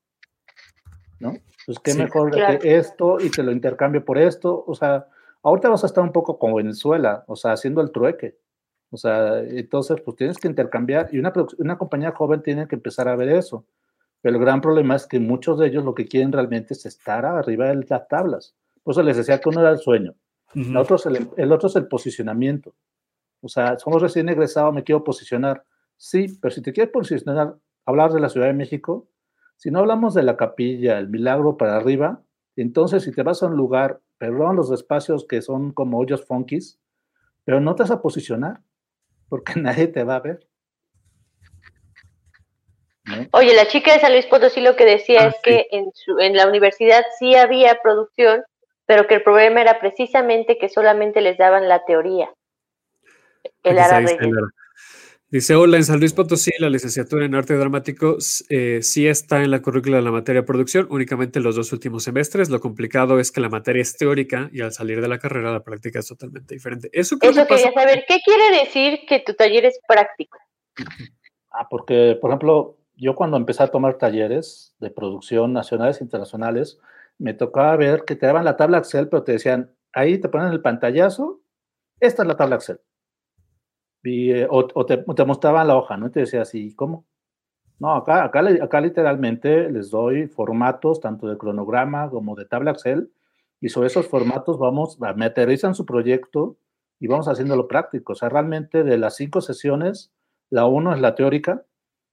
[1.19, 1.33] ¿no?
[1.65, 5.07] Pues qué mejor que esto y te lo intercambio por esto, o sea,
[5.43, 8.37] ahorita vas a estar un poco como Venezuela, o sea, haciendo el trueque.
[8.89, 13.07] O sea, entonces, pues tienes que intercambiar y una, una compañía joven tiene que empezar
[13.07, 13.65] a ver eso.
[14.21, 17.25] Pero el gran problema es que muchos de ellos lo que quieren realmente es estar
[17.25, 18.55] arriba de las tablas.
[18.83, 20.15] Por eso les decía que uno era el sueño,
[20.55, 22.73] el, otro es el, el, otro es el posicionamiento.
[23.41, 25.63] O sea, somos recién egresados, me quiero posicionar.
[25.97, 29.07] Sí, pero si te quieres posicionar, hablar de la Ciudad de México,
[29.55, 32.23] si no hablamos de la capilla, el milagro para arriba,
[32.55, 36.79] entonces si te vas a un lugar, perdón los espacios que son como hoyos funkies,
[37.43, 38.61] pero no te vas a posicionar
[39.29, 40.47] porque nadie te va a ver.
[43.33, 46.19] Oye, la chica de San Luis Potosí lo que decía ah, es que en, su,
[46.19, 48.43] en la universidad sí había producción,
[48.91, 52.29] pero que el problema era precisamente que solamente les daban la teoría.
[53.63, 53.77] El
[55.29, 58.17] Dice, hola, en San Luis Potosí la licenciatura en arte dramático
[58.49, 62.49] eh, sí está en la currícula de la materia producción, únicamente los dos últimos semestres.
[62.49, 65.63] Lo complicado es que la materia es teórica y al salir de la carrera la
[65.63, 66.89] práctica es totalmente diferente.
[66.91, 70.37] Eso, Eso quería saber, ¿qué quiere decir que tu taller es práctico?
[71.53, 76.79] Ah, porque, por ejemplo, yo cuando empecé a tomar talleres de producción nacionales e internacionales,
[77.21, 80.51] me tocaba ver que te daban la tabla Excel, pero te decían, ahí te ponen
[80.51, 81.41] el pantallazo,
[81.99, 82.81] esta es la tabla Excel.
[84.03, 86.07] Eh, o, te, mostraban la hoja, ¿no?
[86.07, 87.05] Y te decía así, ¿cómo?
[87.77, 93.11] No, acá, acá, acá literalmente les doy formatos tanto de cronograma como de tabla Excel
[93.59, 96.57] y sobre esos formatos vamos, me aterrizan su proyecto
[96.99, 98.13] y vamos haciéndolo práctico.
[98.13, 100.11] O sea, realmente de las cinco sesiones,
[100.49, 101.63] la uno es la teórica,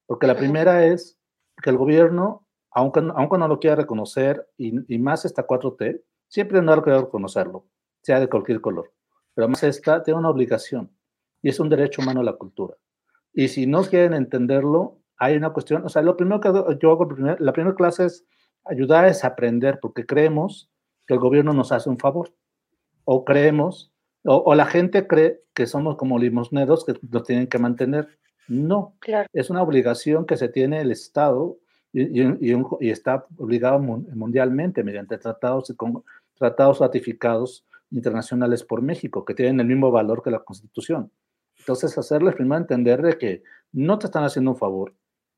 [0.07, 1.19] porque la primera es
[1.63, 6.63] que el gobierno, aunque, aunque no lo quiera reconocer, y, y más esta 4T, siempre
[6.63, 7.67] no ha querido reconocerlo,
[8.03, 8.93] sea de cualquier color.
[9.35, 10.91] Pero más esta tiene una obligación
[11.43, 12.77] y es un derecho humano a la cultura.
[13.33, 16.49] Y si no quieren entenderlo, hay una cuestión, o sea, lo primero que
[16.81, 18.25] yo hago, la primera clase es
[18.65, 20.71] ayudar a aprender, porque creemos
[21.07, 22.35] que el gobierno nos hace un favor,
[23.05, 23.93] o creemos,
[24.25, 28.19] o, la gente cree que somos como limosneros que nos tienen que mantener.
[28.47, 28.97] No,
[29.33, 31.57] es una obligación que se tiene el Estado
[31.93, 36.05] y, y, está obligado mundialmente mediante tratados, con,
[36.37, 41.11] tratados ratificados internacionales por México, que tienen el mismo valor que la Constitución.
[41.59, 44.95] Entonces, hacerles primero entender de que no te están haciendo un favor,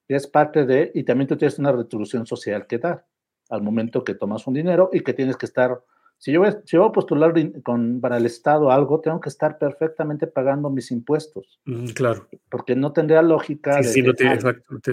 [0.09, 3.07] es parte de, y también tú tienes una retribución social que dar
[3.49, 5.81] al momento que tomas un dinero y que tienes que estar,
[6.19, 7.33] si yo, si voy a postular
[7.63, 11.61] con, para el Estado algo, tengo que estar perfectamente pagando mis impuestos.
[11.65, 12.29] Mm, claro.
[12.49, 13.83] Porque no tendría lógica.
[13.83, 14.39] Sí, no tiene,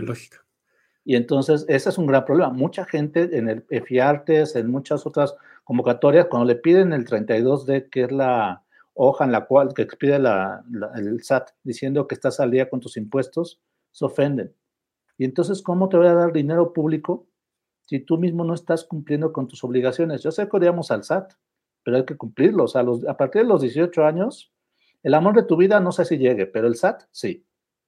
[0.01, 0.43] lógica.
[1.07, 2.51] Y entonces, ese es un gran problema.
[2.51, 8.03] Mucha gente en el EFIARTES, en muchas otras convocatorias, cuando le piden el 32D, que
[8.03, 8.61] es la,
[8.97, 12.97] hoja en la cual que expide el SAT diciendo que estás al día con tus
[12.97, 14.53] impuestos, se ofenden.
[15.17, 17.27] Y entonces, ¿cómo te voy a dar dinero público
[17.85, 20.21] si tú mismo no estás cumpliendo con tus obligaciones?
[20.23, 21.31] Yo sé que odiamos al SAT,
[21.83, 22.65] pero hay que cumplirlo.
[22.65, 24.51] O sea, a partir de los 18 años,
[25.03, 27.45] el amor de tu vida no sé si llegue, pero el SAT sí.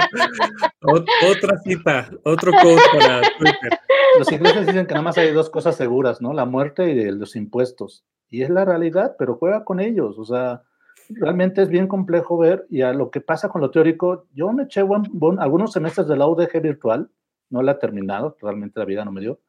[0.81, 3.79] Otra cita, otro code para Twitter.
[4.17, 6.33] Los ingleses dicen que nada más hay dos cosas seguras, ¿no?
[6.33, 8.05] La muerte y los impuestos.
[8.29, 10.17] Y es la realidad, pero juega con ellos.
[10.17, 10.63] O sea,
[11.09, 14.63] realmente es bien complejo ver y a lo que pasa con lo teórico, yo me
[14.63, 17.09] eché algunos semestres de la UDG virtual,
[17.49, 19.39] no la he terminado, realmente la vida no me dio,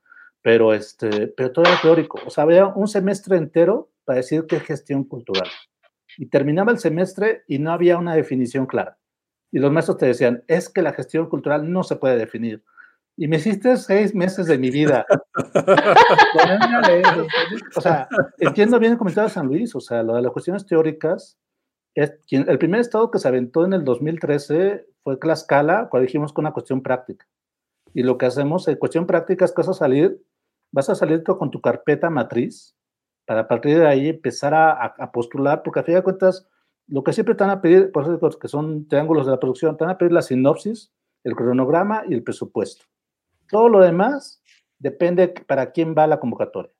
[0.42, 2.18] pero, este, pero todo era teórico.
[2.26, 5.48] O sea, había un semestre entero para decir qué es gestión cultural.
[6.16, 8.98] Y terminaba el semestre y no había una definición clara.
[9.52, 12.62] Y los maestros te decían, es que la gestión cultural no se puede definir
[13.20, 15.04] y me hiciste seis meses de mi vida.
[17.76, 18.08] o sea,
[18.38, 21.38] entiendo bien el comentario de San Luis, o sea, lo de las cuestiones teóricas,
[21.94, 26.46] es, el primer estado que se aventó en el 2013 fue Tlaxcala, cuando dijimos con
[26.46, 27.26] una cuestión práctica.
[27.92, 30.24] Y lo que hacemos en cuestión práctica es que vas a salir,
[30.72, 32.74] vas a salir con tu carpeta matriz,
[33.26, 36.48] para a partir de ahí empezar a, postular, porque a fin de cuentas,
[36.90, 39.84] lo que siempre te a pedir, por eso que son triángulos de la producción, te
[39.84, 42.84] a pedir la sinopsis, el cronograma y el presupuesto.
[43.48, 44.42] Todo lo demás
[44.78, 46.72] depende para quién va la convocatoria.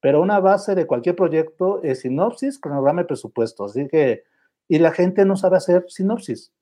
[0.00, 3.64] Pero una base de cualquier proyecto es sinopsis, cronograma y presupuesto.
[3.64, 4.24] Así que,
[4.68, 6.52] y la gente no sabe hacer sinopsis.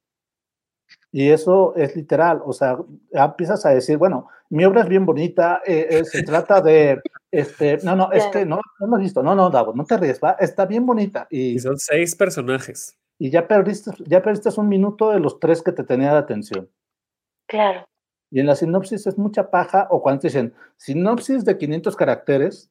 [1.16, 2.76] Y eso es literal, o sea,
[3.11, 7.00] empiezas a decir, bueno, mi obra es bien bonita, eh, eh, se trata de,
[7.31, 9.96] este, no, no, es que no, no lo has visto, no, no, Davo, no te
[9.96, 11.26] ríes, va, está bien bonita.
[11.31, 12.98] Y, son seis personajes.
[13.18, 16.68] Y ya perdiste, ya perdiste un minuto de los tres que te tenía de atención.
[17.48, 17.87] Claro.
[18.31, 22.70] Y en la sinopsis es mucha paja, o cuando te dicen sinopsis de 500 caracteres,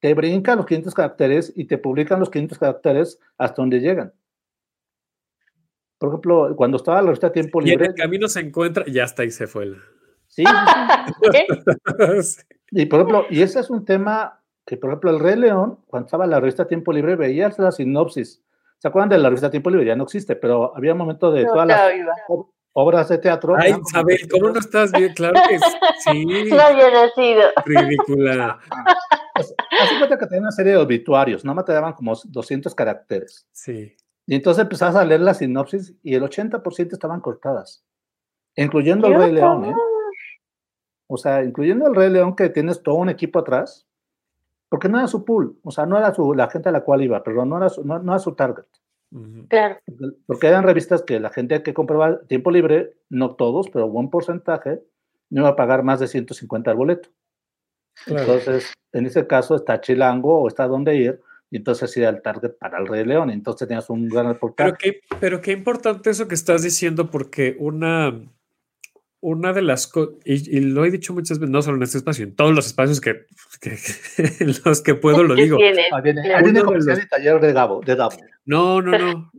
[0.00, 4.12] te brincan los 500 caracteres y te publican los 500 caracteres hasta donde llegan.
[5.98, 7.86] Por ejemplo, cuando estaba la revista Tiempo Y en Libre.
[7.88, 9.64] el camino se encuentra, ya está ahí se fue.
[9.64, 9.76] el-
[10.28, 10.44] Sí.
[12.70, 16.06] Y por ejemplo, y ese es un tema que, por ejemplo, el Rey León, cuando
[16.06, 18.42] estaba la revista Tiempo Libre, veías la sinopsis.
[18.78, 19.86] ¿Se acuerdan de la revista Tiempo Libre?
[19.86, 21.92] Ya no existe, pero había un momento de No todas las
[22.72, 23.54] obras de teatro.
[23.56, 25.14] Ay, Isabel, ¿cómo no estás bien?
[25.14, 26.24] Claro que sí.
[26.50, 27.42] No había nacido.
[27.64, 28.58] Ridícula.
[29.34, 32.14] Pues, haz de cuenta que tenía una serie de obituarios, nada más te daban como
[32.24, 33.46] 200 caracteres.
[33.52, 33.94] Sí.
[34.26, 37.84] Y entonces empezabas a leer la sinopsis y el 80% estaban cortadas,
[38.56, 39.74] incluyendo el ¡Qué Rey León, ¿eh?
[41.08, 43.86] O sea, incluyendo el Rey León que tienes todo un equipo atrás,
[44.68, 47.02] porque no era su pool, o sea, no era su, la gente a la cual
[47.02, 48.64] iba, perdón, no era su, no, no era su target.
[49.48, 49.76] Claro.
[49.86, 54.10] Porque- Porque eran revistas que la gente que compraba tiempo libre, no todos, pero buen
[54.10, 54.82] porcentaje,
[55.30, 57.10] no iba a pagar más de 150 al boleto.
[58.04, 58.22] Claro.
[58.22, 62.22] Entonces, en ese caso está Chilango o está donde ir, y entonces sí era el
[62.22, 64.72] target para el Rey León, entonces tenías un gran reportaje.
[64.72, 68.20] Pero qué, pero qué importante eso que estás diciendo, porque una,
[69.20, 71.98] una de las cosas, y, y lo he dicho muchas veces, no solo en este
[71.98, 73.26] espacio, en todos los espacios que,
[73.60, 73.70] que-
[74.16, 75.56] que- en los que puedo lo ¿Qué digo.
[75.56, 78.16] viene, viene Uno de comercial los- y taller de Gabo, de Gabo.
[78.44, 79.32] No, no, no.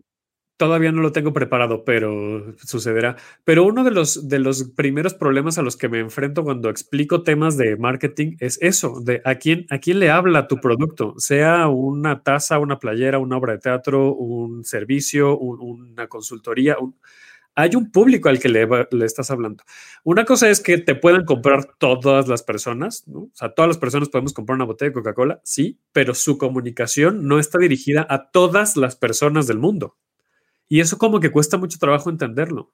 [0.58, 3.15] Todavía no lo tengo preparado, pero sucederá.
[3.43, 7.22] Pero uno de los, de los primeros problemas a los que me enfrento cuando explico
[7.22, 11.67] temas de marketing es eso, de a quién, a quién le habla tu producto, sea
[11.67, 16.78] una taza, una playera, una obra de teatro, un servicio, un- una consultoría.
[16.80, 16.96] un-
[17.56, 19.63] hay un público al que le, le estás hablando.
[20.04, 23.20] Una cosa es que te puedan comprar todas las personas, ¿no?
[23.22, 27.28] O sea, todas las personas podemos comprar una botella de Coca-Cola, sí, pero su comunicación
[27.28, 29.98] no está dirigida a todas las personas del mundo.
[30.69, 32.71] Y eso como que cuesta mucho trabajo entenderlo.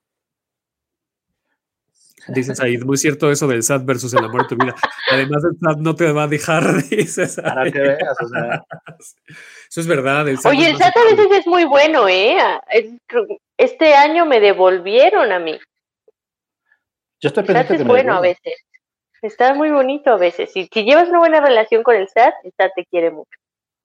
[2.30, 4.74] Dices ahí, muy cierto eso del SAT versus el amor de tu vida.
[5.12, 7.36] Además, el SAT no te va a dejar, dices.
[7.36, 8.64] Para que veas, o sea,
[9.70, 10.28] Eso es verdad.
[10.30, 12.38] el SAT Oye, es el SAT a veces es muy bueno, ¿eh?
[12.70, 12.92] Es-
[13.58, 15.60] Este año me devolvieron a mí.
[17.22, 18.54] yo estoy El SAT pendiente es que me bueno a veces.
[19.22, 20.56] Está muy bonito a veces.
[20.56, 23.38] Y si llevas una buena relación con el SAT, el SAT te quiere mucho.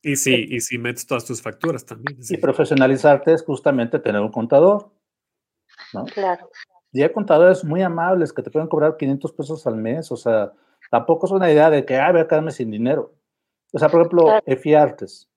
[0.02, 2.22] Y sí, y si metes todas tus facturas también.
[2.22, 2.34] sí.
[2.34, 4.90] Y profesionalizarte es justamente tener un contador.
[5.92, 6.04] ¿no?
[6.04, 6.50] Claro.
[6.92, 10.10] Y hay contadores muy amables que te pueden cobrar 500 pesos al mes.
[10.12, 10.52] O sea,
[10.90, 13.14] tampoco es una idea de que, ah, voy a quedarme sin dinero.
[13.72, 14.42] O sea, por ejemplo, Claro.
[14.46, 15.28] EFIARTES.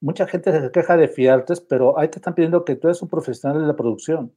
[0.00, 3.08] Mucha gente se queja de EFIARTES, pero ahí te están pidiendo que tú eres un
[3.08, 4.32] profesional de la producción.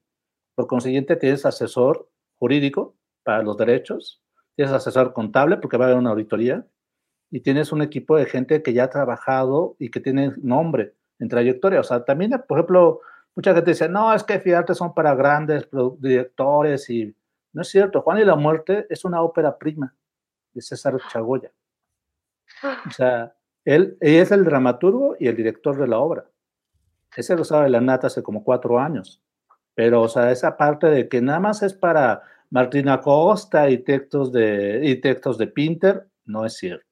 [0.55, 4.21] Por consiguiente, tienes asesor jurídico para los derechos,
[4.55, 6.65] tienes asesor contable porque va a haber una auditoría
[7.31, 11.29] y tienes un equipo de gente que ya ha trabajado y que tiene nombre en
[11.29, 11.79] trayectoria.
[11.79, 13.01] O sea, también, por ejemplo,
[13.35, 17.15] mucha gente dice, no, es que FIARTES son para grandes directores y
[17.53, 18.01] no es cierto.
[18.01, 19.93] Juan y la muerte es una ópera prima
[20.53, 21.51] de César Chagoya.
[22.87, 26.25] O sea, él, él es el dramaturgo y el director de la obra.
[27.15, 29.21] Ese lo sabe la nata hace como cuatro años.
[29.75, 34.31] Pero, o sea, esa parte de que nada más es para Martina Costa y textos
[34.31, 36.88] de, y textos de Pinter, no es cierto.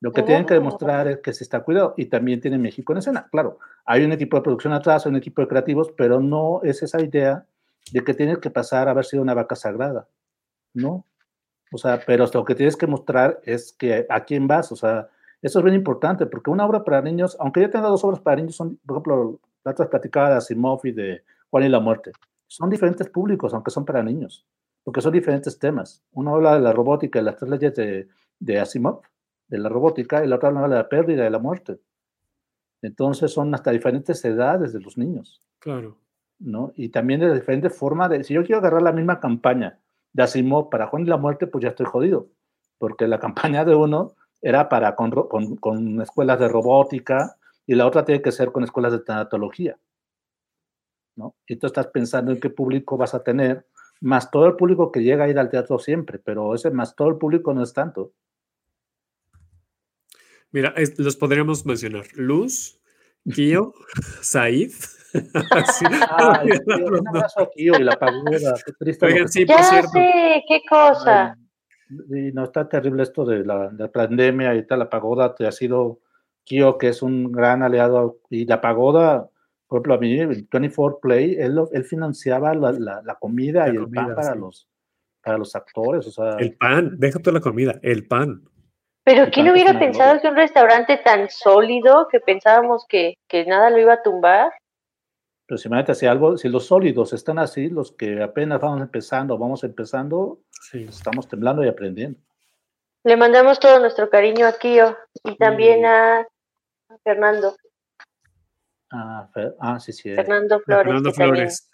[0.00, 2.98] Lo que tienen que demostrar es que se está cuidado y también tiene México en
[2.98, 3.26] escena.
[3.30, 6.82] Claro, hay un equipo de producción atrás, hay un equipo de creativos, pero no es
[6.82, 7.46] esa idea
[7.92, 10.08] de que tienes que pasar a haber sido una vaca sagrada.
[10.74, 11.06] No.
[11.72, 14.70] O sea, pero lo que tienes que mostrar es que a quién vas.
[14.72, 15.08] O sea,
[15.42, 18.36] eso es bien importante porque una obra para niños, aunque yo tenga dos obras para
[18.36, 22.12] niños, son, por ejemplo, la otra platicaba de Asimov y de Juan y la Muerte.
[22.46, 24.46] Son diferentes públicos, aunque son para niños,
[24.84, 26.02] porque son diferentes temas.
[26.12, 29.00] Uno habla de la robótica y las tres leyes de, de Asimov,
[29.48, 31.78] de la robótica, y la otra habla de la pérdida y de la muerte.
[32.82, 35.42] Entonces son hasta diferentes edades de los niños.
[35.58, 35.98] Claro.
[36.38, 36.72] ¿no?
[36.76, 39.78] Y también de diferente forma de, si yo quiero agarrar la misma campaña
[40.12, 42.28] de Asimov para Juan y la Muerte, pues ya estoy jodido,
[42.78, 47.86] porque la campaña de uno era para con, con, con escuelas de robótica y la
[47.86, 49.78] otra tiene que ser con escuelas de tanatología,
[51.16, 51.34] ¿no?
[51.46, 53.66] Y tú estás pensando en qué público vas a tener,
[54.00, 57.08] más todo el público que llega a ir al teatro siempre, pero ese más todo
[57.08, 58.12] el público no es tanto.
[60.54, 62.04] Mira, es- los podríamos mencionar.
[62.14, 62.78] Luz,
[63.34, 63.74] Kio,
[64.22, 64.70] Said.
[65.14, 69.06] Sí, Ay, olvidar tío, los un abrazo a Kio y la pagoda, qué triste.
[69.06, 69.90] lo Oigan, que sí, por Ya cierto.
[69.92, 71.38] sé, qué cosa.
[71.88, 74.78] Y no está terrible esto de la, de la pandemia y tal.
[74.80, 76.00] La pagoda te ha sido
[76.44, 78.18] Kio, que es un gran aliado.
[78.30, 79.28] Y la pagoda,
[79.68, 83.66] por ejemplo, a mí, el 24 Play, él, lo- él financiaba la, la- la comida
[83.68, 84.38] La y el pan para, sí.
[84.40, 84.68] los,
[85.22, 86.06] para los actores.
[86.08, 88.42] O sea, El pan, deja toda la comida, el pan.
[89.04, 93.78] Pero ¿quién hubiera pensado que un restaurante tan sólido que pensábamos que, que nada lo
[93.78, 94.50] iba a tumbar?
[95.46, 99.36] Pero si, imagínate, si, algo, si los sólidos están así, los que apenas vamos empezando,
[99.36, 100.86] vamos empezando, Sí.
[100.88, 102.18] estamos temblando y aprendiendo.
[103.04, 106.26] Le mandamos todo nuestro cariño a Kio y también a
[107.02, 107.54] Fernando,
[108.90, 110.14] Ah, Fer- ah, sí, sí.
[110.14, 111.70] Fernando Flores, Fernando Flores.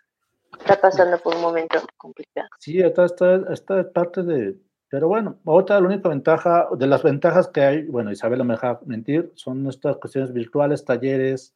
[0.59, 2.49] está pasando por un momento complicado.
[2.59, 4.57] Sí, esta, esta, esta es parte de...
[4.91, 8.55] Pero bueno, otra, la única ventaja, de las ventajas que hay, bueno, Isabel no me
[8.55, 11.55] deja mentir, son estas cuestiones virtuales, talleres,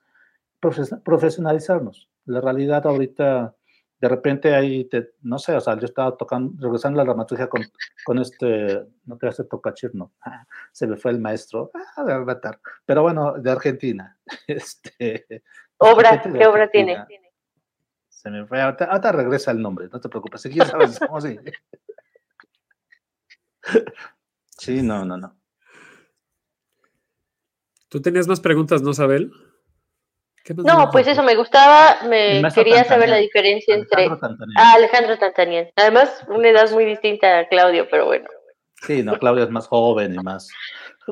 [0.63, 2.09] profes- profesionalizarnos.
[2.27, 3.53] La realidad ahorita,
[4.01, 7.49] de repente ahí, te, no sé, o sea, yo estaba tocando, regresando a la dramaturgia
[7.49, 7.63] con,
[8.05, 10.13] con este, no te hace tocachir, no,
[10.73, 14.17] se me fue el maestro, ah, de matar, pero bueno, de Argentina.
[14.47, 15.43] Este,
[15.79, 16.93] Obra, de ¿qué obra tiene?
[16.95, 17.29] Argentina.
[18.09, 21.21] Se me fue, ahorita, ahorita regresa el nombre, no te preocupes, si quieres sabes cómo
[21.21, 21.37] sí.
[24.59, 25.37] Sí, no, no, no.
[27.89, 29.31] Tú tenías más preguntas, ¿no, Sabel?
[30.45, 34.57] ¿Qué más No, pues eso me gustaba, me quería saber la diferencia entre Alejandro Tantaniel.
[34.59, 35.73] ah, Alejandro.
[35.77, 38.29] Además, una edad muy distinta a Claudio, pero bueno.
[38.83, 40.49] Sí, no, Claudia es más joven y más.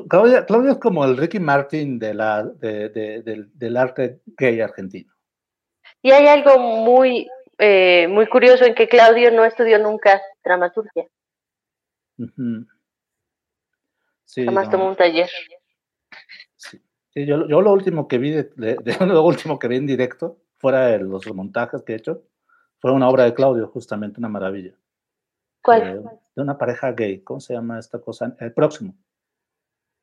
[0.09, 5.11] Claudia es como el Ricky Martin de la, de- de- del, del arte gay argentino.
[6.01, 7.27] Y hay algo muy,
[7.57, 11.05] eh, muy curioso en que Claudio no estudió nunca dramaturgia,
[14.25, 15.29] Sí, jamás no, tomó un taller.
[16.55, 16.81] sí.
[17.13, 19.85] Sí, yo, yo lo último que vi, de, de- de- lo último que vi en
[19.85, 22.23] directo, fuera de los montajes que he hecho,
[22.79, 24.73] fue una obra de Claudio, justamente una maravilla.
[25.61, 25.81] ¿Cuál?
[25.83, 26.01] Eh,
[26.35, 27.21] de una pareja gay.
[27.21, 28.35] ¿Cómo se llama esta cosa?
[28.39, 28.95] El próximo.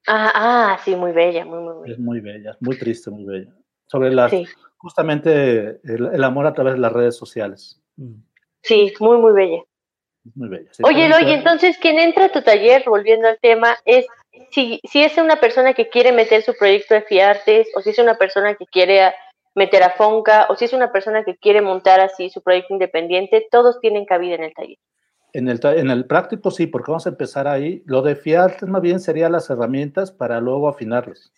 [0.07, 1.93] Ah, ah, sí, muy bella, muy, muy bella.
[1.93, 3.53] Es muy bella, muy triste, muy bella.
[3.87, 4.47] Sobre las, Sí,
[4.79, 7.83] justamente el, el amor a través de las redes sociales.
[7.97, 8.15] Mm.
[8.63, 9.63] sí, muy, muy bella.
[10.27, 10.69] Es muy bella.
[10.73, 10.83] sí.
[10.85, 14.07] Oye, También oye, entonces quien entra a tu taller, volviendo al tema, es
[14.51, 17.99] si, si es una persona que quiere meter su proyecto de Fiartes, o si es
[17.99, 19.15] una persona que quiere a-
[19.55, 23.47] meter a Fonca, o si es una persona que quiere montar así su proyecto independiente,
[23.51, 24.79] todos tienen cabida en el taller.
[25.33, 27.83] En el, en el práctico sí, porque vamos a empezar ahí.
[27.87, 31.33] Lo de fiar más bien serían las herramientas para luego afinarlas.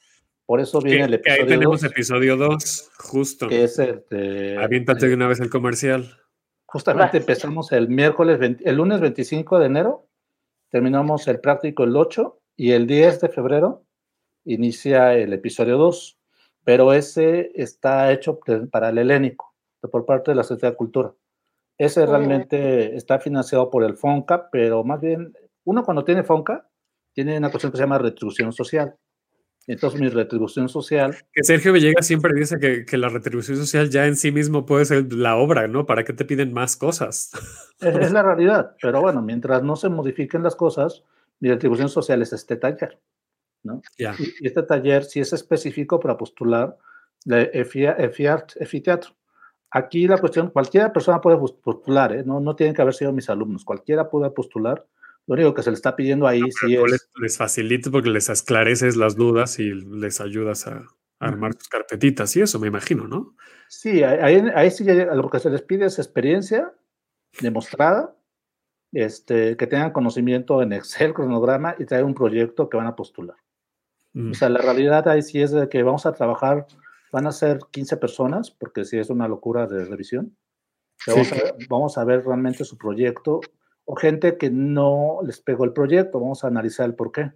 [0.47, 3.49] Por eso viene Que- el que ahí episodio tenemos 2, episodio 2, justo.
[3.49, 6.19] que es el de- Aviéntate de una vez el comercial.
[6.73, 7.23] Justamente Vas.
[7.29, 10.09] empezamos el miércoles, 20 el lunes 25 de enero,
[10.71, 13.85] terminamos el práctico el 8 y el 10 de febrero
[14.45, 16.19] inicia el episodio 2,
[16.65, 19.55] pero ese está hecho para el helénico,
[19.91, 21.15] por parte de la Secretaría de Cultura.
[21.79, 26.69] Ese realmente está financiado por el FONCA, pero más bien, uno cuando tiene FONCA,
[27.13, 28.97] tiene una cuestión que se llama retribución social.
[29.69, 34.07] Entonces, mi retribución social Que Sergio Villegas siempre dice que, que la retribución social ya
[34.07, 35.87] en sí mismo puede ser la obra, ¿no?
[35.87, 37.31] ¿Para qué te piden más cosas?
[37.81, 41.05] Es, es la realidad, pero bueno, mientras no se modifiquen las cosas,
[41.39, 42.99] mi retribución social es este taller,
[43.63, 43.83] ¿no?
[43.99, 44.15] Ya.
[44.19, 46.77] Y, y este taller sí es específico para postular
[47.25, 49.15] de EFI- EFIART, EFITEATRO.
[49.71, 52.25] Aquí la cuestión, cualquier persona puede pos- postular, ¿eh?
[52.27, 54.85] no, no tienen que haber sido mis alumnos, cualquiera puede postular.
[55.27, 56.93] Lo único que se le está pidiendo ahí sí Pero tú es...
[56.93, 60.87] les, les facilitas porque les esclareces las dudas y les ayudas a,
[61.23, 63.37] armar sus carpetitas y eso, me imagino, ¿no?
[63.69, 66.73] Sí, ahí, ahí- sí lo que se les pide es experiencia
[67.41, 68.15] demostrada,
[68.93, 73.37] este, que tengan conocimiento en Excel, cronograma y traer un proyecto que van a postular.
[74.13, 74.33] Mm.
[74.33, 76.67] O sea, la realidad ahí sí es de que vamos a trabajar,
[77.13, 80.37] van a ser 15 personas, porque sí es una locura de revisión.
[81.07, 83.41] Pero Vamos, a, vamos a ver realmente su proyecto
[83.85, 87.33] o gente que no les pegó el proyecto, vamos a analizar el por qué.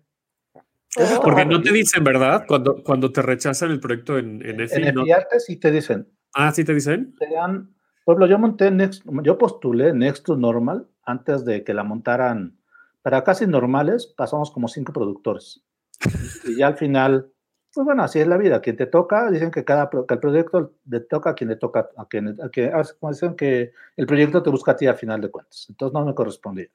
[1.23, 2.45] Porque no te dicen, ¿verdad?
[2.49, 6.09] Cuando, cuando te rechazan el proyecto en, en EFI, En no- Efiarte sí te dicen,
[6.35, 7.15] Ah, sí te dicen.
[7.19, 7.75] te dan,
[8.05, 12.59] por ejemplo, yo monté Next, yo postulé Next to Normal antes de que la montaran,
[13.03, 15.63] para casi normales pasamos como cinco productores.
[16.45, 17.31] Y ya al final,
[17.77, 18.61] pues bueno, así es la vida.
[18.61, 21.91] Quien te toca, dicen que cada que el proyecto le toca a quien le toca,
[21.97, 24.97] a quien, a quien- ah, como dicen que el proyecto te busca a ti al
[24.97, 25.67] final de cuentas.
[25.69, 26.67] Entonces no me correspondía.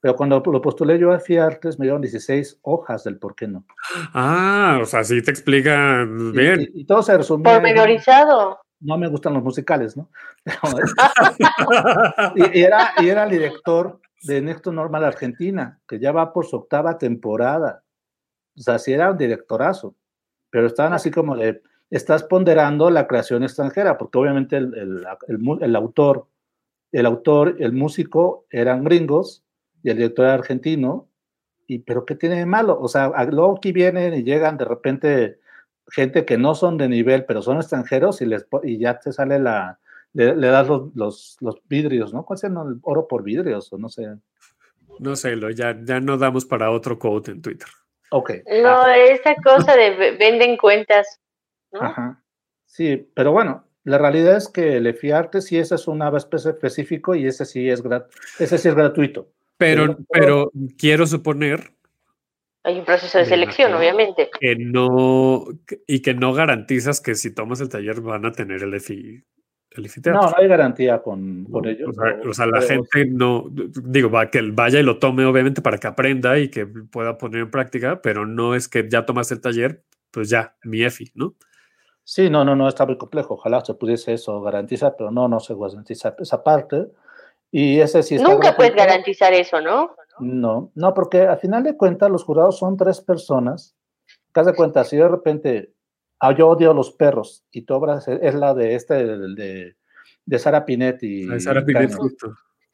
[0.00, 3.64] Pero cuando lo postulé yo a FIARTES me dieron 16 hojas del por qué no.
[4.12, 6.60] Ah, o sea, sí te explican Y- bien.
[6.62, 7.52] Y, y todo se resumía.
[7.56, 8.58] en, Pormenorizado.
[8.80, 10.10] No me gustan los musicales, ¿no?
[12.34, 16.32] Y, y era, y era el director de Next to Normal Argentina, que ya va
[16.32, 17.82] por su octava temporada.
[18.56, 19.94] O sea, sí era un directorazo,
[20.50, 25.04] pero estaban así como de, estás ponderando la creación extranjera, porque obviamente el, el,
[25.60, 26.26] el autor,
[26.92, 29.44] el autor, el músico eran gringos
[29.82, 31.08] y el director era argentino,
[31.66, 32.78] y pero ¿qué tiene de malo?
[32.80, 35.38] O sea, luego aquí vienen y llegan de repente
[35.88, 39.38] gente que no son de nivel, pero son extranjeros y, les, y ya te sale
[39.38, 39.78] la,
[40.12, 42.24] le, das los, los, vidrios, ¿no?
[42.24, 43.72] ¿Cuál es el oro por vidrios?
[43.72, 44.16] O no sé.
[44.98, 47.68] No sé, ya, ya no damos para otro quote en Twitter.
[48.62, 51.20] No, esa cosa de ve- venden cuentas,
[51.72, 51.82] ¿no?
[51.82, 52.22] Ajá.
[52.66, 57.14] Sí, pero bueno, La realidad es que el EFIARTE sí ese es un especie específico
[57.14, 57.82] y ese sí es,
[58.38, 59.28] ese sí es gratuito.
[59.56, 61.72] Pero, pero quiero suponer
[62.62, 64.28] hay un proceso de selección, obviamente.
[64.38, 65.46] Que no,
[65.86, 69.24] y que no garantizas que si tomas el taller van a tener el EFI.
[69.72, 71.90] El no, no hay garantía con, con ellos.
[72.28, 75.86] O sea, la gente no, digo, va, que vaya y lo tome obviamente para que
[75.86, 79.84] aprenda y que pueda poner en práctica, pero no es que ya tomas el taller,
[80.10, 81.36] pues ya, mi EFI, ¿no?
[82.02, 83.34] Sí, no, no, no, está muy complejo.
[83.34, 86.88] Ojalá se pudiese eso garantizar, pero no, no se garantiza esa parte.
[87.52, 89.94] Y ese sí Nunca puedes garantizar eso, ¿no?
[90.18, 93.76] No, no, porque al final de cuentas los jurados son tres personas.
[94.32, 95.72] Cada cuenta, si de repente
[96.20, 99.76] ah, yo odio a los perros y tu obra es la de este, de,
[100.24, 101.24] de Sara Pinetti.
[101.24, 101.94] La de Sara Pinetti,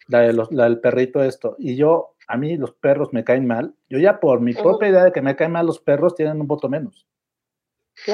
[0.09, 1.57] la, de los, la del perrito esto.
[1.59, 3.75] Y yo, a mí los perros me caen mal.
[3.89, 6.47] Yo ya por mi propia idea de que me caen mal los perros tienen un
[6.47, 7.07] voto menos.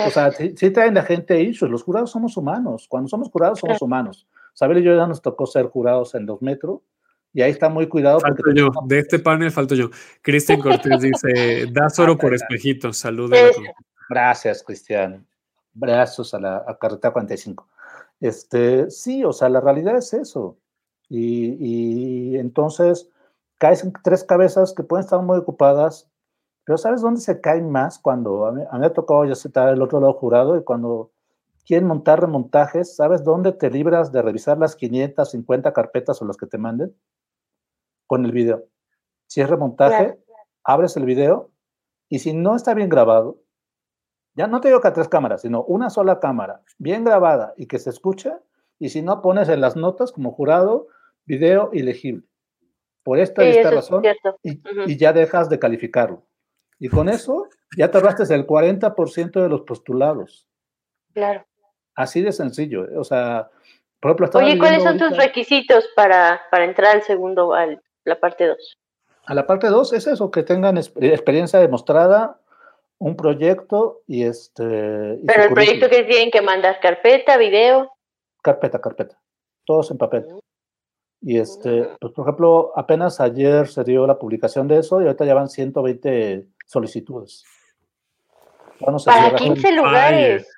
[0.07, 1.71] O sea, si, traen la gente issues.
[1.71, 2.87] Los jurados somos humanos.
[2.89, 4.29] Cuando somos jurados somos humanos.
[4.55, 6.83] Sabel y yo ya nos tocó ser jurados en dos metros
[7.35, 8.21] y ahí está muy cuidado.
[8.21, 9.91] Falto yo, de este panel falto yo.
[10.21, 13.39] Cristian Cortés dice, das oro por espejitos, saludos.
[14.13, 15.27] Gracias, Cristian.
[15.73, 17.67] Brazos a la a carretera 45.
[18.21, 20.59] Este, sí, o sea, la realidad es eso.
[21.09, 23.09] Y, y entonces
[23.59, 26.11] caes en tres cabezas que pueden estar muy ocupadas,
[26.65, 27.99] pero ¿sabes dónde se caen más?
[27.99, 30.65] Cuando a mí, a mí me ha tocado ya estar el otro lado jurado y
[30.65, 31.13] cuando
[31.67, 36.47] quieren montar remontajes, ¿sabes dónde te libras de revisar las 550 carpetas o las que
[36.47, 36.95] te manden?
[38.13, 38.69] con el video.
[39.27, 40.19] Si es remontaje,
[40.65, 41.51] abres el video
[42.11, 43.42] y si no está bien grabado,
[44.35, 47.67] ya no te digo que a tres cámaras, sino una sola cámara, bien grabada y
[47.67, 48.41] que se escucha,
[48.79, 50.89] y si no pones en las notas como jurado,
[51.25, 52.25] video ilegible.
[53.03, 54.03] Por esta, esta razón,
[54.43, 56.25] y, ya dejas de calificarlo.
[56.79, 60.47] Y con eso ya te ahorraste el 40% de los postulados.
[61.13, 61.45] Claro.
[61.95, 62.87] Así de sencillo.
[62.97, 63.51] O sea,
[64.01, 68.47] por ejemplo, Oye, ¿cuáles son tus requisitos para, para entrar al segundo, al, la parte
[68.47, 68.79] 2.
[69.27, 72.41] A la parte 2 es eso, que tengan experiencia demostrada,
[73.03, 75.19] un proyecto y este...
[75.27, 77.91] Pero el proyecto que tienen que mandar carpeta, video.
[78.43, 79.19] Carpeta, carpeta.
[79.67, 80.25] Todos en papel.
[81.21, 85.25] Y este, pues por ejemplo, apenas ayer se dio la publicación de eso y ahorita
[85.25, 87.45] ya van 120 solicitudes.
[89.05, 90.49] Para 15 lugares.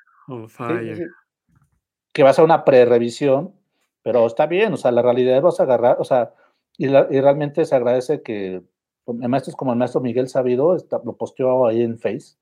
[2.12, 3.54] que va a ser una pre-revisión,
[4.02, 6.34] pero está bien, o sea, la realidad vas a agarrar, o sea,
[6.76, 8.62] y, realmente se agradece que
[9.06, 12.36] maestros como el maestro Miguel Sabido lo posteó ahí en Face.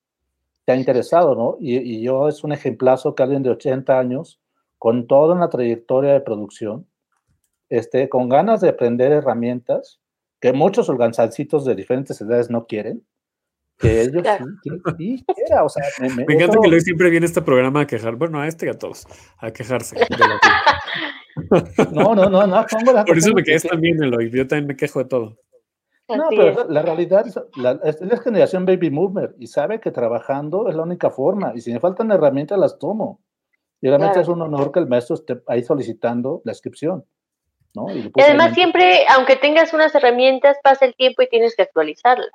[0.64, 1.56] Te ha interesado, ¿no?
[1.60, 4.40] Y, yo es un ejemplazo que alguien de 80 años,
[4.78, 6.86] con toda una trayectoria de producción,
[7.68, 10.00] este, con ganas de aprender herramientas
[10.40, 13.04] que muchos organzancitos de diferentes edades no quieren,
[13.78, 14.24] que ellos
[14.98, 15.24] sí,
[15.62, 18.48] o sea, me, encanta que Luis siempre viene a este programa a quejar, bueno, a
[18.48, 19.06] este y a todos,
[19.38, 19.96] a quejarse.
[21.92, 22.66] no, no, no, no,
[23.06, 25.38] Por eso me quedé también en lo yo también me quejo de todo.
[26.16, 30.68] No, pero la realidad es, la, es la generación baby mover y sabe que trabajando
[30.68, 33.20] es la única forma y si me faltan herramientas las tomo.
[33.80, 37.04] Y realmente es un honor que el maestro esté ahí solicitando la inscripción.
[37.74, 37.86] ¿no?
[37.90, 42.30] Y, además siempre, aunque tengas unas herramientas, pasa el tiempo y tienes que actualizarlas.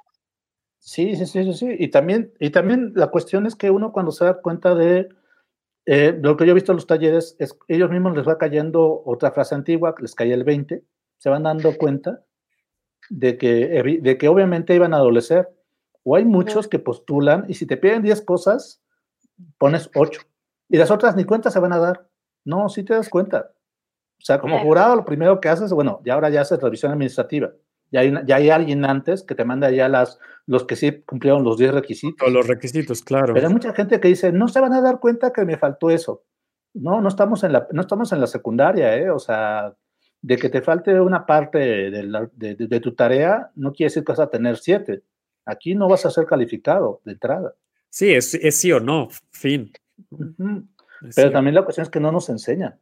[0.80, 4.26] Sí, sí, sí, sí, Y también, y también la cuestión es que uno cuando se
[4.26, 5.10] da cuenta de
[5.86, 9.04] eh, lo que yo he visto en los talleres es ellos mismos les va cayendo
[9.06, 10.84] otra frase antigua, les cae el 20,
[11.18, 12.24] se van dando cuenta
[13.10, 15.50] de que, de que obviamente iban a adolecer.
[16.04, 18.82] O hay muchos que postulan y si te piden 10 cosas,
[19.58, 20.22] pones 8.
[20.70, 22.08] Y las otras ni cuenta se van a dar.
[22.46, 23.52] No, sí te das cuenta.
[24.20, 27.52] O sea, como jurado, lo primero que haces, bueno, ya ahora ya haces revisión administrativa
[27.92, 31.44] ya hay, ya hay alguien antes que te manda ya las, los que sí cumplieron
[31.44, 32.28] los 10 requisitos.
[32.28, 33.34] O los requisitos, claro.
[33.34, 35.90] Pero hay mucha gente que dice, no se van a dar cuenta que me faltó
[35.90, 36.24] eso.
[36.74, 39.10] No, no estamos en la, no estamos en la secundaria, ¿eh?
[39.10, 39.74] O sea,
[40.22, 44.12] de que te falte una parte de, de, de, tu tarea, no quiere decir que
[44.12, 45.04] vas a tener siete.
[45.46, 47.54] Aquí no vas a ser calificado de entrada.
[47.90, 49.72] Sí, es, es sí o no, fin.
[51.16, 52.80] Pero también la cuestión es que no nos enseñan.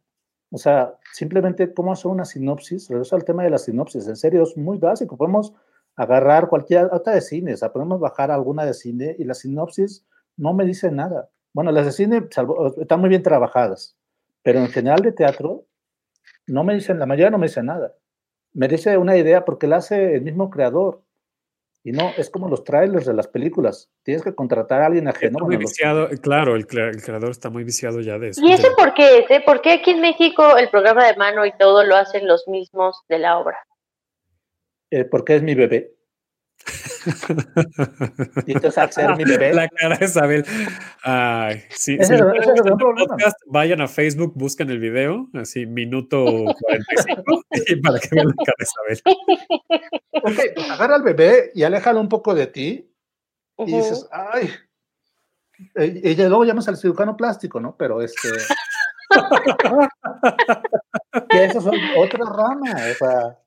[0.50, 4.42] O sea, simplemente cómo hacer una sinopsis, regreso al tema de la sinopsis, en serio
[4.44, 5.52] es muy básico, podemos
[5.96, 10.04] agarrar cualquier otra de cine, o sea, podemos bajar alguna de cine y la sinopsis
[10.36, 11.30] no me dice nada.
[11.52, 12.28] Bueno, las de cine
[12.78, 13.96] están muy bien trabajadas,
[14.42, 15.64] pero en general de teatro
[16.46, 17.94] no me dicen, la mayoría no me dice nada.
[18.52, 21.02] Me dice una idea porque la hace el mismo creador.
[21.84, 23.88] Y no, es como los trailers de las películas.
[24.02, 25.38] Tienes que contratar a alguien ajeno.
[25.44, 28.44] muy viciado, claro, el, creador está muy viciado ya de eso.
[28.44, 29.30] ¿Y eso por qué es?
[29.30, 29.42] Eh?
[29.46, 33.00] ¿Por qué aquí en México el programa de mano y todo lo hacen los mismos
[33.08, 33.58] de la obra?
[34.90, 35.95] Eh, porque es mi bebé.
[38.46, 39.52] Y entonces al ser mi bebé.
[39.54, 40.44] La cara de Isabel.
[41.02, 42.46] Ay, sí, Ese si es-
[42.78, 48.34] podcast, vayan a Facebook, buscan el video, así minuto 45, y para que vean la
[48.44, 49.00] cara de Isabel.
[50.24, 52.90] Ok, pues agarra al bebé y aléjalo un poco de ti
[53.58, 54.50] y dices, ay.
[55.76, 57.76] eh, Y, y luego llamas al cirujano plástico, ¿no?
[57.76, 58.28] Pero este.
[61.30, 63.38] que esa es otra rama, o sea.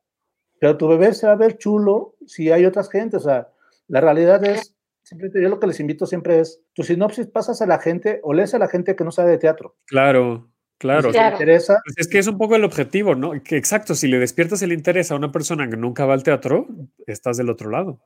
[0.60, 3.50] Pero tu bebé se va a ver chulo si hay otras gente, o sea,
[3.88, 7.66] la realidad es, simplemente yo lo que les invito siempre es, tu sinopsis pasas a
[7.66, 9.76] la gente o lees a la gente que no sabe de teatro.
[9.86, 11.10] Claro, claro.
[11.10, 11.38] Si Claro.
[11.38, 13.32] te interesa, Pues es que es un poco el objetivo, ¿no?
[13.44, 16.68] Que exacto, si le despiertas el interés a una persona que nunca va al teatro,
[17.08, 18.00] estás del otro lado.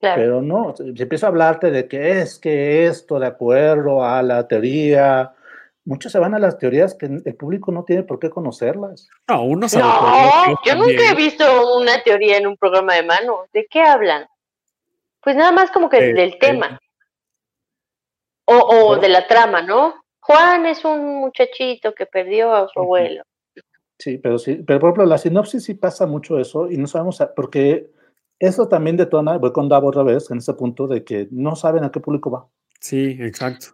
[0.00, 0.20] Claro.
[0.20, 4.46] Pero no, si empiezo a hablarte de que es que esto de acuerdo a la
[4.48, 5.32] teoría,
[5.84, 9.08] muchos se van a las teorías que el público no tiene por qué conocerlas.
[9.28, 9.84] No, uno sabe.
[9.84, 13.40] No, yo nunca he visto una teoría en un programa de mano.
[13.52, 14.26] ¿De qué hablan?
[15.22, 16.38] Pues nada más como que Eh, del eh.
[16.40, 16.78] tema.
[18.46, 19.94] O, o de la trama, ¿no?
[20.20, 23.22] Juan es un muchachito que perdió a su abuelo.
[23.98, 27.20] Sí, pero sí, pero por ejemplo, la sinopsis sí pasa mucho eso y no sabemos,
[27.20, 27.90] a- porque
[28.38, 31.84] eso también detona, voy con Davo otra vez en ese punto de que no saben
[31.84, 32.46] a qué público va.
[32.80, 33.68] Sí, exacto.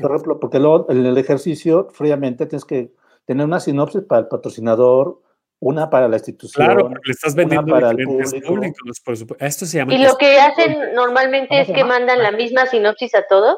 [0.00, 2.92] Por ejemplo, porque luego en el ejercicio, fríamente, tienes que
[3.24, 5.22] tener una sinopsis para el patrocinador,
[5.60, 6.66] una para la institución.
[6.66, 8.46] Claro, porque le estás vendiendo a para el público.
[8.46, 9.44] públicos, por supuesto.
[9.44, 13.14] Esto se llama Y lo que hacen normalmente ¿Cómo es que mandan la misma sinopsis
[13.14, 13.56] a todos.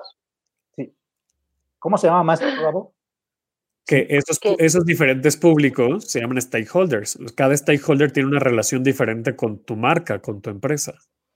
[1.78, 2.94] ¿Cómo se llama, maestro Davo?
[3.86, 4.56] que esos, ¿Qué?
[4.58, 7.18] esos diferentes públicos se llaman stakeholders.
[7.36, 10.94] Cada stakeholder tiene una relación diferente con tu marca, con tu empresa.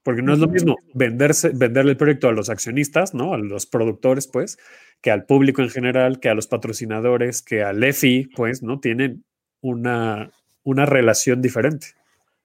[0.09, 3.35] Porque no es lo mismo venderse, venderle el proyecto a los accionistas, ¿no?
[3.35, 4.57] A los productores, pues,
[5.03, 8.81] que al público en general, que a los patrocinadores, que al EFI, pues, ¿no?
[8.81, 9.23] Tienen
[9.61, 10.31] una,
[10.65, 11.89] una relación diferente.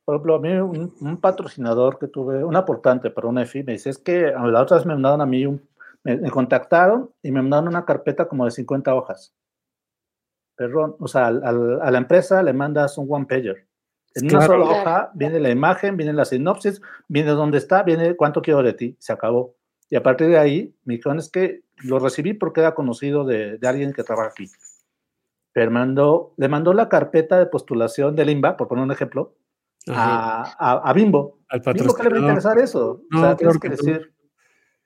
[0.04, 3.72] Por ejemplo, a mí un, un patrocinador que tuve, un aportante para una EFI, me
[3.72, 5.62] dice, es que a la otra vez me mandaron a mí, un,
[6.04, 9.34] me, me contactaron y me mandaron una carpeta como de 50 hojas.
[10.58, 13.26] Perdón, o sea, al- al- a la empresa le mandas un one
[14.16, 18.42] En una sola hoja viene la imagen, viene la sinopsis, viene dónde está, viene cuánto
[18.42, 19.56] quiero de ti, se acabó.
[19.90, 23.58] Y a partir de ahí, me dijeron, es que lo recibí porque era conocido de,
[23.58, 24.50] de alguien que trabaja aquí.
[25.52, 29.36] Pero mandó, le mandó la carpeta de postulación del INBA, por poner un ejemplo,
[29.88, 31.40] a, a, a Bimbo.
[31.50, 33.02] Al Bimbo, ¿qué le va a interesar eso?
[33.10, 33.76] No, o sea, claro tienes que que no.
[33.76, 34.14] decir,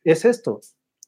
[0.03, 0.61] es esto,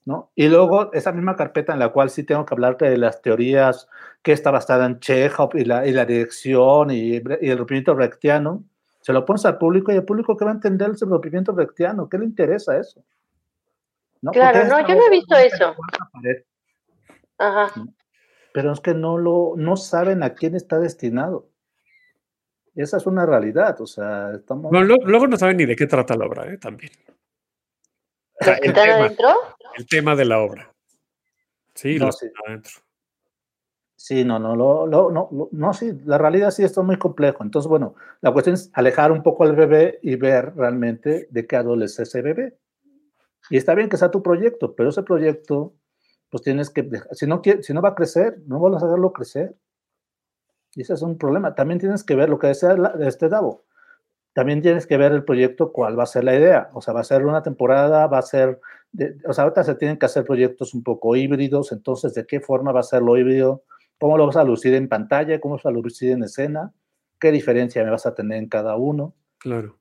[0.10, 0.32] ¿no?
[0.34, 3.88] Y luego esa misma carpeta en la cual sí tengo que hablarte de las teorías
[4.24, 8.64] que está basada en Chekhov y la, y la dirección y, y el rompimiento brechtiano,
[9.02, 12.10] se lo pones al público y el público que va a entender el rompimiento brechtiano,
[12.10, 13.04] ¿qué le interesa eso?
[14.24, 14.32] ¿No?
[14.32, 15.76] Claro, no, yo no he visto eso.
[17.38, 17.72] Ajá.
[18.52, 21.50] Pero es que no lo, no saben a quién está destinado.
[22.74, 24.72] Esa es una realidad, o sea, estamos...
[24.72, 26.58] Luego no saben ni de qué trata la obra, ¿eh?
[26.58, 26.92] También.
[28.42, 29.28] O sea, ¿Los que el, están adentro?
[29.78, 30.74] El tema de la obra.
[31.74, 32.28] Sí, No, los sí.
[32.46, 32.72] adentro.
[33.96, 37.44] Sí, no, no, lo, lo- no, lo- no, sí, la realidad sí está muy complejo.
[37.44, 41.58] Entonces, bueno, la cuestión es alejar un poco al bebé y ver realmente de qué
[41.58, 42.58] adolece ese bebé.
[43.50, 45.74] Y está bien que sea tu proyecto, pero ese proyecto,
[46.30, 49.56] pues tienes que, si no, si no va a crecer, no vas a hacerlo crecer.
[50.76, 51.56] Y ese es un problema.
[51.56, 53.66] También tienes que ver lo que la- este Davo.
[54.40, 56.70] También tienes que ver el proyecto, cuál va a ser la idea.
[56.74, 58.62] O sea, va a ser una temporada, va a ser,
[58.94, 62.40] de- o sea, ahorita se tienen que hacer proyectos un poco híbridos, entonces, ¿de qué
[62.40, 63.64] forma va a ser lo híbrido?
[64.00, 65.42] ¿Cómo lo vas a lucir en pantalla?
[65.42, 66.72] ¿Cómo vas a lucir en escena?
[67.20, 69.14] ¿Qué diferencia me vas a tener en cada uno?
[69.40, 69.78] Claro.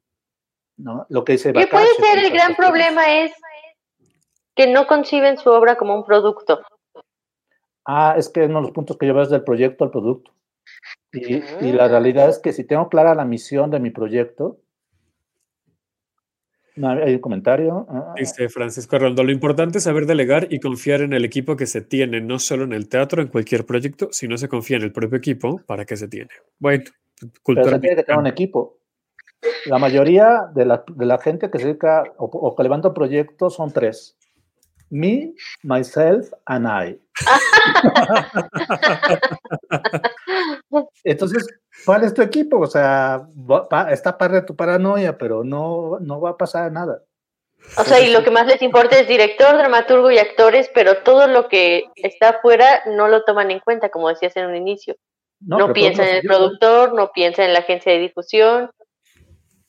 [0.76, 1.06] ¿No?
[1.08, 3.30] Lo que dice ¿Qué puede ser el gran problema es
[4.56, 6.62] que no conciben su obra como un producto.
[7.84, 10.32] Ah, es que uno de los puntos que yo veo es del proyecto al producto.
[11.12, 14.60] Y, y la realidad es que si tengo clara la misión de mi proyecto,
[16.78, 17.86] no, hay un comentario.
[17.90, 21.66] Ah, Dice Francisco Arrondo, lo importante es saber delegar y confiar en el equipo que
[21.66, 24.92] se tiene, no solo en el teatro, en cualquier proyecto, sino se confía en el
[24.92, 26.30] propio equipo para que se tiene.
[26.60, 26.84] Bueno,
[27.18, 28.78] pero cultura se tiene que tener un equipo.
[29.66, 33.56] La mayoría de la, de la gente que se dedica o, o que levanta proyectos
[33.56, 34.16] son tres.
[34.90, 37.00] Me, myself, and I.
[41.04, 41.46] Entonces,
[41.84, 42.58] ¿cuál es tu equipo?
[42.58, 47.02] O sea, va- está padre tu paranoia, pero no, no va a pasar nada.
[47.76, 51.26] O sea, y lo que más les importa es director, dramaturgo y actores, pero todo
[51.26, 54.96] lo que está afuera no lo toman en cuenta, como decías en un inicio.
[55.40, 58.70] No, pero, por piensan en el yo- productor, no piensan en la agencia de difusión.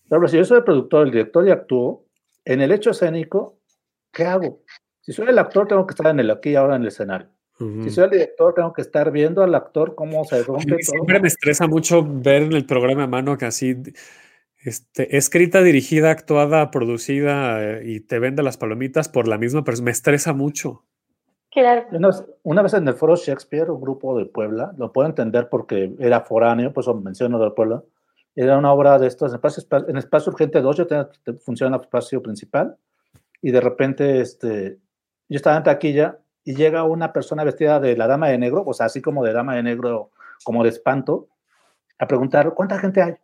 [0.06, 2.06] Ejemplo, si yo soy el productor, el director y actúo,
[2.46, 3.60] en el hecho escénico,
[4.12, 4.62] ¿qué hago?
[5.02, 7.30] Si soy el actor, tengo que estar en el aquí y ahora en el escenario.
[7.60, 7.84] Ujú.
[7.84, 10.80] Si soy el director, tengo que estar viendo al actor cómo se rompe todo.
[10.80, 13.76] siempre me estresa mucho ver en el programa a mano que así
[14.64, 19.86] este, escrita, dirigida, actuada, producida eh, y te vende las palomitas por la misma persona.
[19.86, 20.84] Me estresa mucho.
[21.52, 21.86] Claro.
[21.92, 25.50] Una vez, una vez en el foro Shakespeare, un grupo de Puebla, lo puedo entender
[25.50, 27.84] porque era foráneo, pues menciono de Puebla,
[28.36, 31.10] era una obra de estos, en espacio, en espacio urgente 2, yo tenía,
[31.44, 32.78] funciona el espacio principal,
[33.42, 34.78] y de repente este,
[35.28, 38.74] yo estaba en taquilla y llega una persona vestida de la dama de negro, o
[38.74, 40.12] sea, así como de dama de negro,
[40.44, 41.28] como de espanto,
[41.98, 43.16] a preguntar, ¿cuánta gente hay?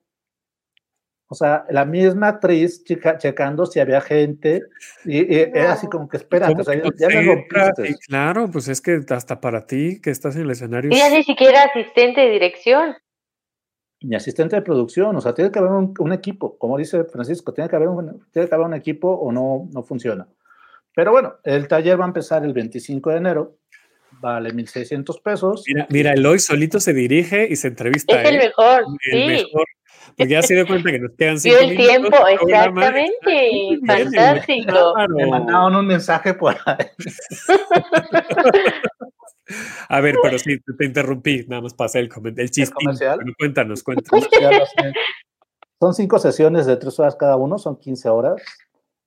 [1.27, 4.61] O sea, la misma actriz checando si había gente
[5.05, 7.95] y, era así como que espera, o sea, ya, me rompiste.
[8.07, 10.91] Claro, pues es que hasta para ti que estás en el escenario.
[10.91, 12.95] Ella ni siquiera asistente de dirección.
[14.01, 17.69] Ni asistente de producción, o sea, tiene que haber un, equipo, como dice Francisco, tiene
[17.69, 20.27] que haber un, tiene que haber un equipo o no, no funciona.
[20.95, 23.57] Pero bueno, el taller va a empezar el 25 de enero,
[24.21, 25.63] vale 1.600 pesos.
[25.67, 28.21] Mira, mira, Eloy solito se dirige y se entrevista.
[28.21, 29.27] Es el mejor, el sí.
[29.27, 29.65] Mejor
[30.17, 33.79] porque ya se dio cuenta que nos quedan cinco Dio el tiempo, exactamente.
[33.85, 34.93] Fantástico.
[35.09, 36.85] Me mandaron un mensaje por ahí.
[39.89, 42.75] A ver, pero sí, te interrumpí, nada más pasé el, el chiste.
[43.37, 44.29] cuéntanos, cuéntanos.
[45.79, 48.41] Son cinco sesiones de tres horas cada uno, son 15 horas.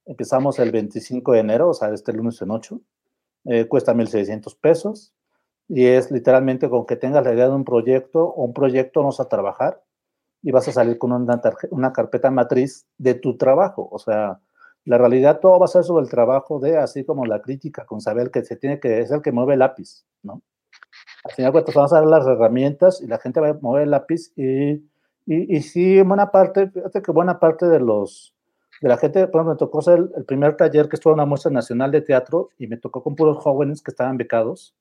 [0.09, 2.81] Empezamos el 25 de enero, o sea, este lunes en 8.
[3.45, 5.15] Eh, cuesta 1.600 pesos
[5.69, 9.11] y es literalmente con que tengas la idea de un proyecto o un proyecto no
[9.17, 9.83] a trabajar
[10.43, 11.41] y vas a salir con una,
[11.71, 13.87] una carpeta matriz de tu trabajo.
[13.93, 14.41] O sea,
[14.87, 18.01] la realidad todo va a ser sobre el trabajo de, así como la crítica, con
[18.01, 20.43] saber que se tiene que, es el que mueve el lápiz, ¿no?
[21.25, 23.91] Al final cuentas, vamos a dar las herramientas y la gente va a mover el
[23.91, 24.71] lápiz y,
[25.27, 28.35] y, y sí, buena parte, fíjate que buena parte de los,
[28.81, 31.27] de la gente, por ejemplo, me tocó ser el, primer taller que estuvo en una
[31.27, 34.75] muestra nacional de teatro y me tocó con puros jóvenes que estaban becados.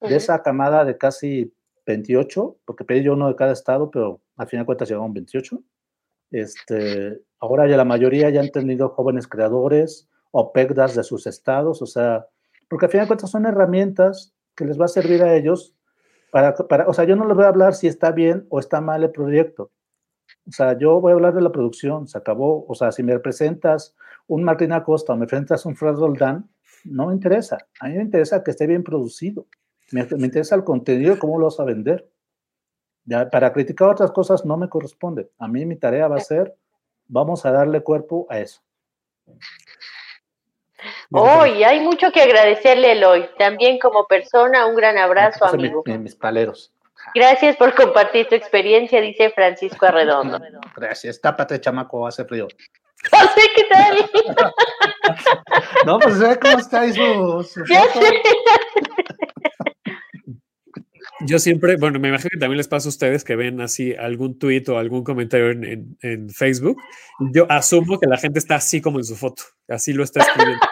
[0.00, 1.54] De esa camada de casi
[1.86, 5.62] 28, porque pedí yo uno de cada estado, pero al final de cuentas llegaron 28.
[6.30, 11.82] Este, ahora ya la mayoría ya han tenido jóvenes creadores o PECDAS de sus estados,
[11.82, 12.26] o sea,
[12.68, 15.74] porque al final de cuentas son herramientas que les va a servir a ellos
[16.30, 18.80] para, para, o sea, yo no les voy a hablar si está bien o está
[18.80, 19.70] mal el proyecto.
[20.48, 22.64] O sea, yo voy a hablar de la producción, se acabó.
[22.68, 23.94] O sea, si me presentas
[24.26, 26.48] un Martín Acosta o me presentas un Fred Roldán,
[26.84, 27.58] no me interesa.
[27.80, 29.46] A mí me interesa que esté bien producido.
[29.92, 32.08] Me, interesa el contenido, cómo lo vas a vender.
[33.04, 35.30] Ya, para criticar otras cosas no me corresponde.
[35.38, 36.56] A mí mi tarea va a ser,
[37.06, 38.62] vamos a darle cuerpo a eso.
[41.10, 43.28] Hoy hay mucho que agradecerle, Eloy.
[43.38, 45.82] También como persona, un gran abrazo, amigo.
[45.86, 46.72] mis paleros.
[47.14, 50.40] Gracias por compartir tu experiencia, dice Francisco Arredondo.
[50.76, 51.20] Gracias.
[51.20, 52.48] Tápate, chamaco, hace frío.
[53.56, 53.96] ¿qué tal?
[55.86, 57.64] no, pues ve cómo está su, su
[61.26, 64.38] Yo siempre, bueno, me imagino que también les pasa a ustedes que ven así algún
[64.38, 66.80] tuit o algún comentario en, en, Facebook.
[67.32, 70.66] Yo asumo que la gente está así como en su foto, así lo está escribiendo.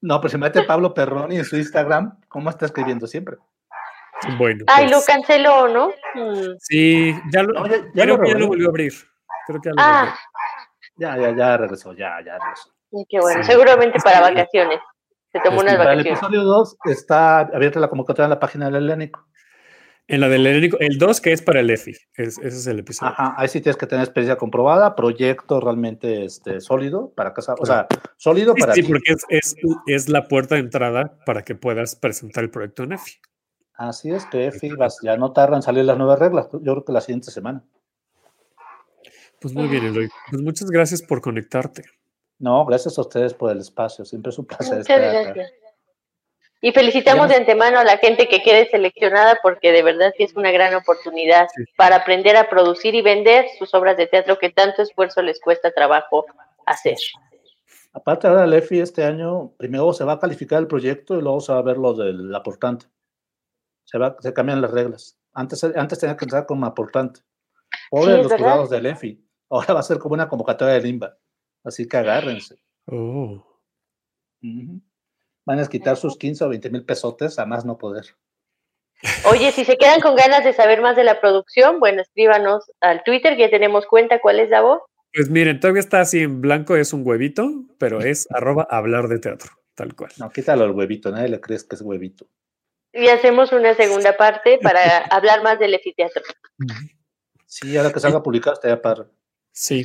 [0.00, 3.36] no, pues se mete Pablo Perroni en su Instagram, ¿cómo está escribiendo siempre?
[4.38, 4.64] Bueno.
[4.68, 5.92] Ay, lo pues canceló, ¿no?
[6.58, 8.92] Sí, ya lo, ya, lo, volvió a abrir.
[9.46, 10.18] Creo que ya lo ah.
[10.96, 12.70] Ya, ya, ya regresó, ya, ya regresó.
[13.08, 14.78] Qué bueno, seguramente para vacaciones.
[15.32, 16.06] Se tomó unas vacaciones.
[16.06, 19.26] el episodio 2 está abierta la convocatoria en la página del Helénico.
[20.08, 23.12] En la del Helénico, el 2 que es para el EFI, ese es el episodio.
[23.12, 27.64] Ajá, ahí sí tienes que tener experiencia comprobada, proyecto realmente este, sólido para casar, o
[27.64, 29.56] sea, sólido para Sí, porque es, es,
[29.86, 33.12] es, la puerta de entrada para que puedas presentar el proyecto en EFI.
[33.88, 34.70] Así es, que EFI
[35.02, 37.64] ya no tardan en salir las nuevas reglas, yo creo que la siguiente semana.
[39.40, 40.08] Pues muy bien, Eloy.
[40.30, 41.82] Pues muchas gracias por conectarte.
[42.38, 44.04] No, gracias a ustedes por el espacio.
[44.04, 45.52] Siempre es un placer muchas gracias.
[46.60, 50.36] Y felicitamos de antemano a la gente que quede seleccionada porque de verdad que es
[50.36, 54.82] una gran oportunidad para aprender a producir y vender sus obras de teatro que tanto
[54.82, 56.24] esfuerzo les cuesta trabajo
[56.66, 56.98] hacer.
[57.92, 61.40] Aparte ahora el EFI este año, primero se va a calificar el proyecto y luego
[61.40, 62.86] se va a ver lo del aportante
[63.84, 65.18] se, va, se cambian las reglas.
[65.32, 67.20] Antes, antes tenía que entrar como aportante.
[67.90, 69.24] Pobre los jurados del EFI.
[69.50, 71.16] Ahora va a ser como una convocatoria de limba.
[71.64, 72.56] Así que agárrense.
[72.86, 73.44] Oh.
[74.40, 78.06] Van a quitar sus 15 o 20 mil pesotes a más no poder.
[79.30, 83.02] Oye, si se quedan con ganas de saber más de la producción, bueno, escríbanos al
[83.04, 84.20] Twitter, que ya tenemos cuenta.
[84.20, 84.80] ¿Cuál es la voz?
[85.12, 89.18] Pues miren, todavía está así en blanco, es un huevito, pero es arroba hablar de
[89.18, 90.12] teatro, tal cual.
[90.18, 92.26] No, quítalo el huevito, nadie le crees que es huevito
[92.92, 96.22] y hacemos una segunda parte para hablar más del efiteatro.
[97.46, 99.06] Sí, ahora que salga publicado estaría para.
[99.52, 99.84] Sí.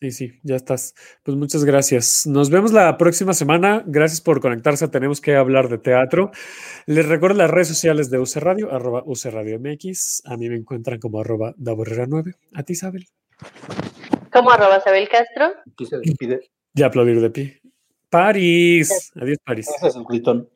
[0.00, 0.94] Sí, sí, ya estás.
[1.22, 2.26] Pues muchas gracias.
[2.26, 3.82] Nos vemos la próxima semana.
[3.86, 4.86] Gracias por conectarse.
[4.88, 6.30] Tenemos que hablar de teatro.
[6.84, 10.22] Les recuerdo las redes sociales de UC Radio, arroba UC Radio MX.
[10.26, 13.06] A mí me encuentran como arroba 9 A ti, Isabel.
[14.30, 15.54] ¿Cómo arroba Sabel Castro?
[15.72, 16.50] Aquí se despide.
[16.74, 17.62] Ya aplaudir de pie.
[18.10, 19.12] París.
[19.14, 19.68] Adiós, París.
[19.82, 20.50] El gritón.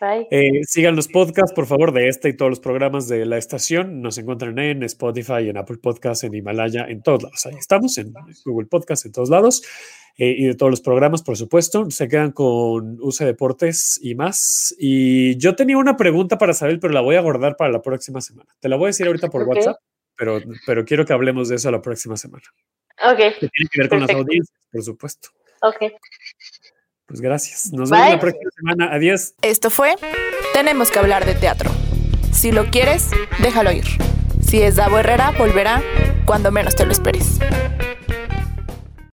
[0.00, 0.26] Bye.
[0.30, 4.00] Eh, sigan los podcasts, por favor, de este y todos los programas de la estación.
[4.00, 7.44] Nos encuentran en Spotify, en Apple Podcasts, en Himalaya, en todos lados.
[7.44, 8.12] Ahí estamos, en
[8.44, 9.62] Google Podcasts, en todos lados.
[10.16, 11.90] Eh, y de todos los programas, por supuesto.
[11.90, 14.74] Se quedan con UC Deportes y más.
[14.78, 18.20] Y yo tenía una pregunta para saber, pero la voy a guardar para la próxima
[18.20, 18.50] semana.
[18.58, 19.42] Te la voy a decir ahorita por.
[19.46, 19.76] WhatsApp,
[20.16, 22.44] pero, pero quiero que hablemos de eso la próxima semana.
[23.02, 25.28] Ok, Que tiene que ver con las audiencias, por supuesto.
[25.62, 25.92] ok.
[27.10, 27.72] Pues gracias.
[27.72, 28.94] Nos vemos la próxima semana.
[28.94, 29.34] Adiós.
[29.42, 29.96] Esto fue
[30.54, 31.68] Tenemos que hablar de teatro.
[32.32, 33.08] Si lo quieres,
[33.42, 33.84] déjalo ir.
[34.40, 35.82] Si es Davo Herrera, volverá
[36.24, 37.40] cuando menos te lo esperes.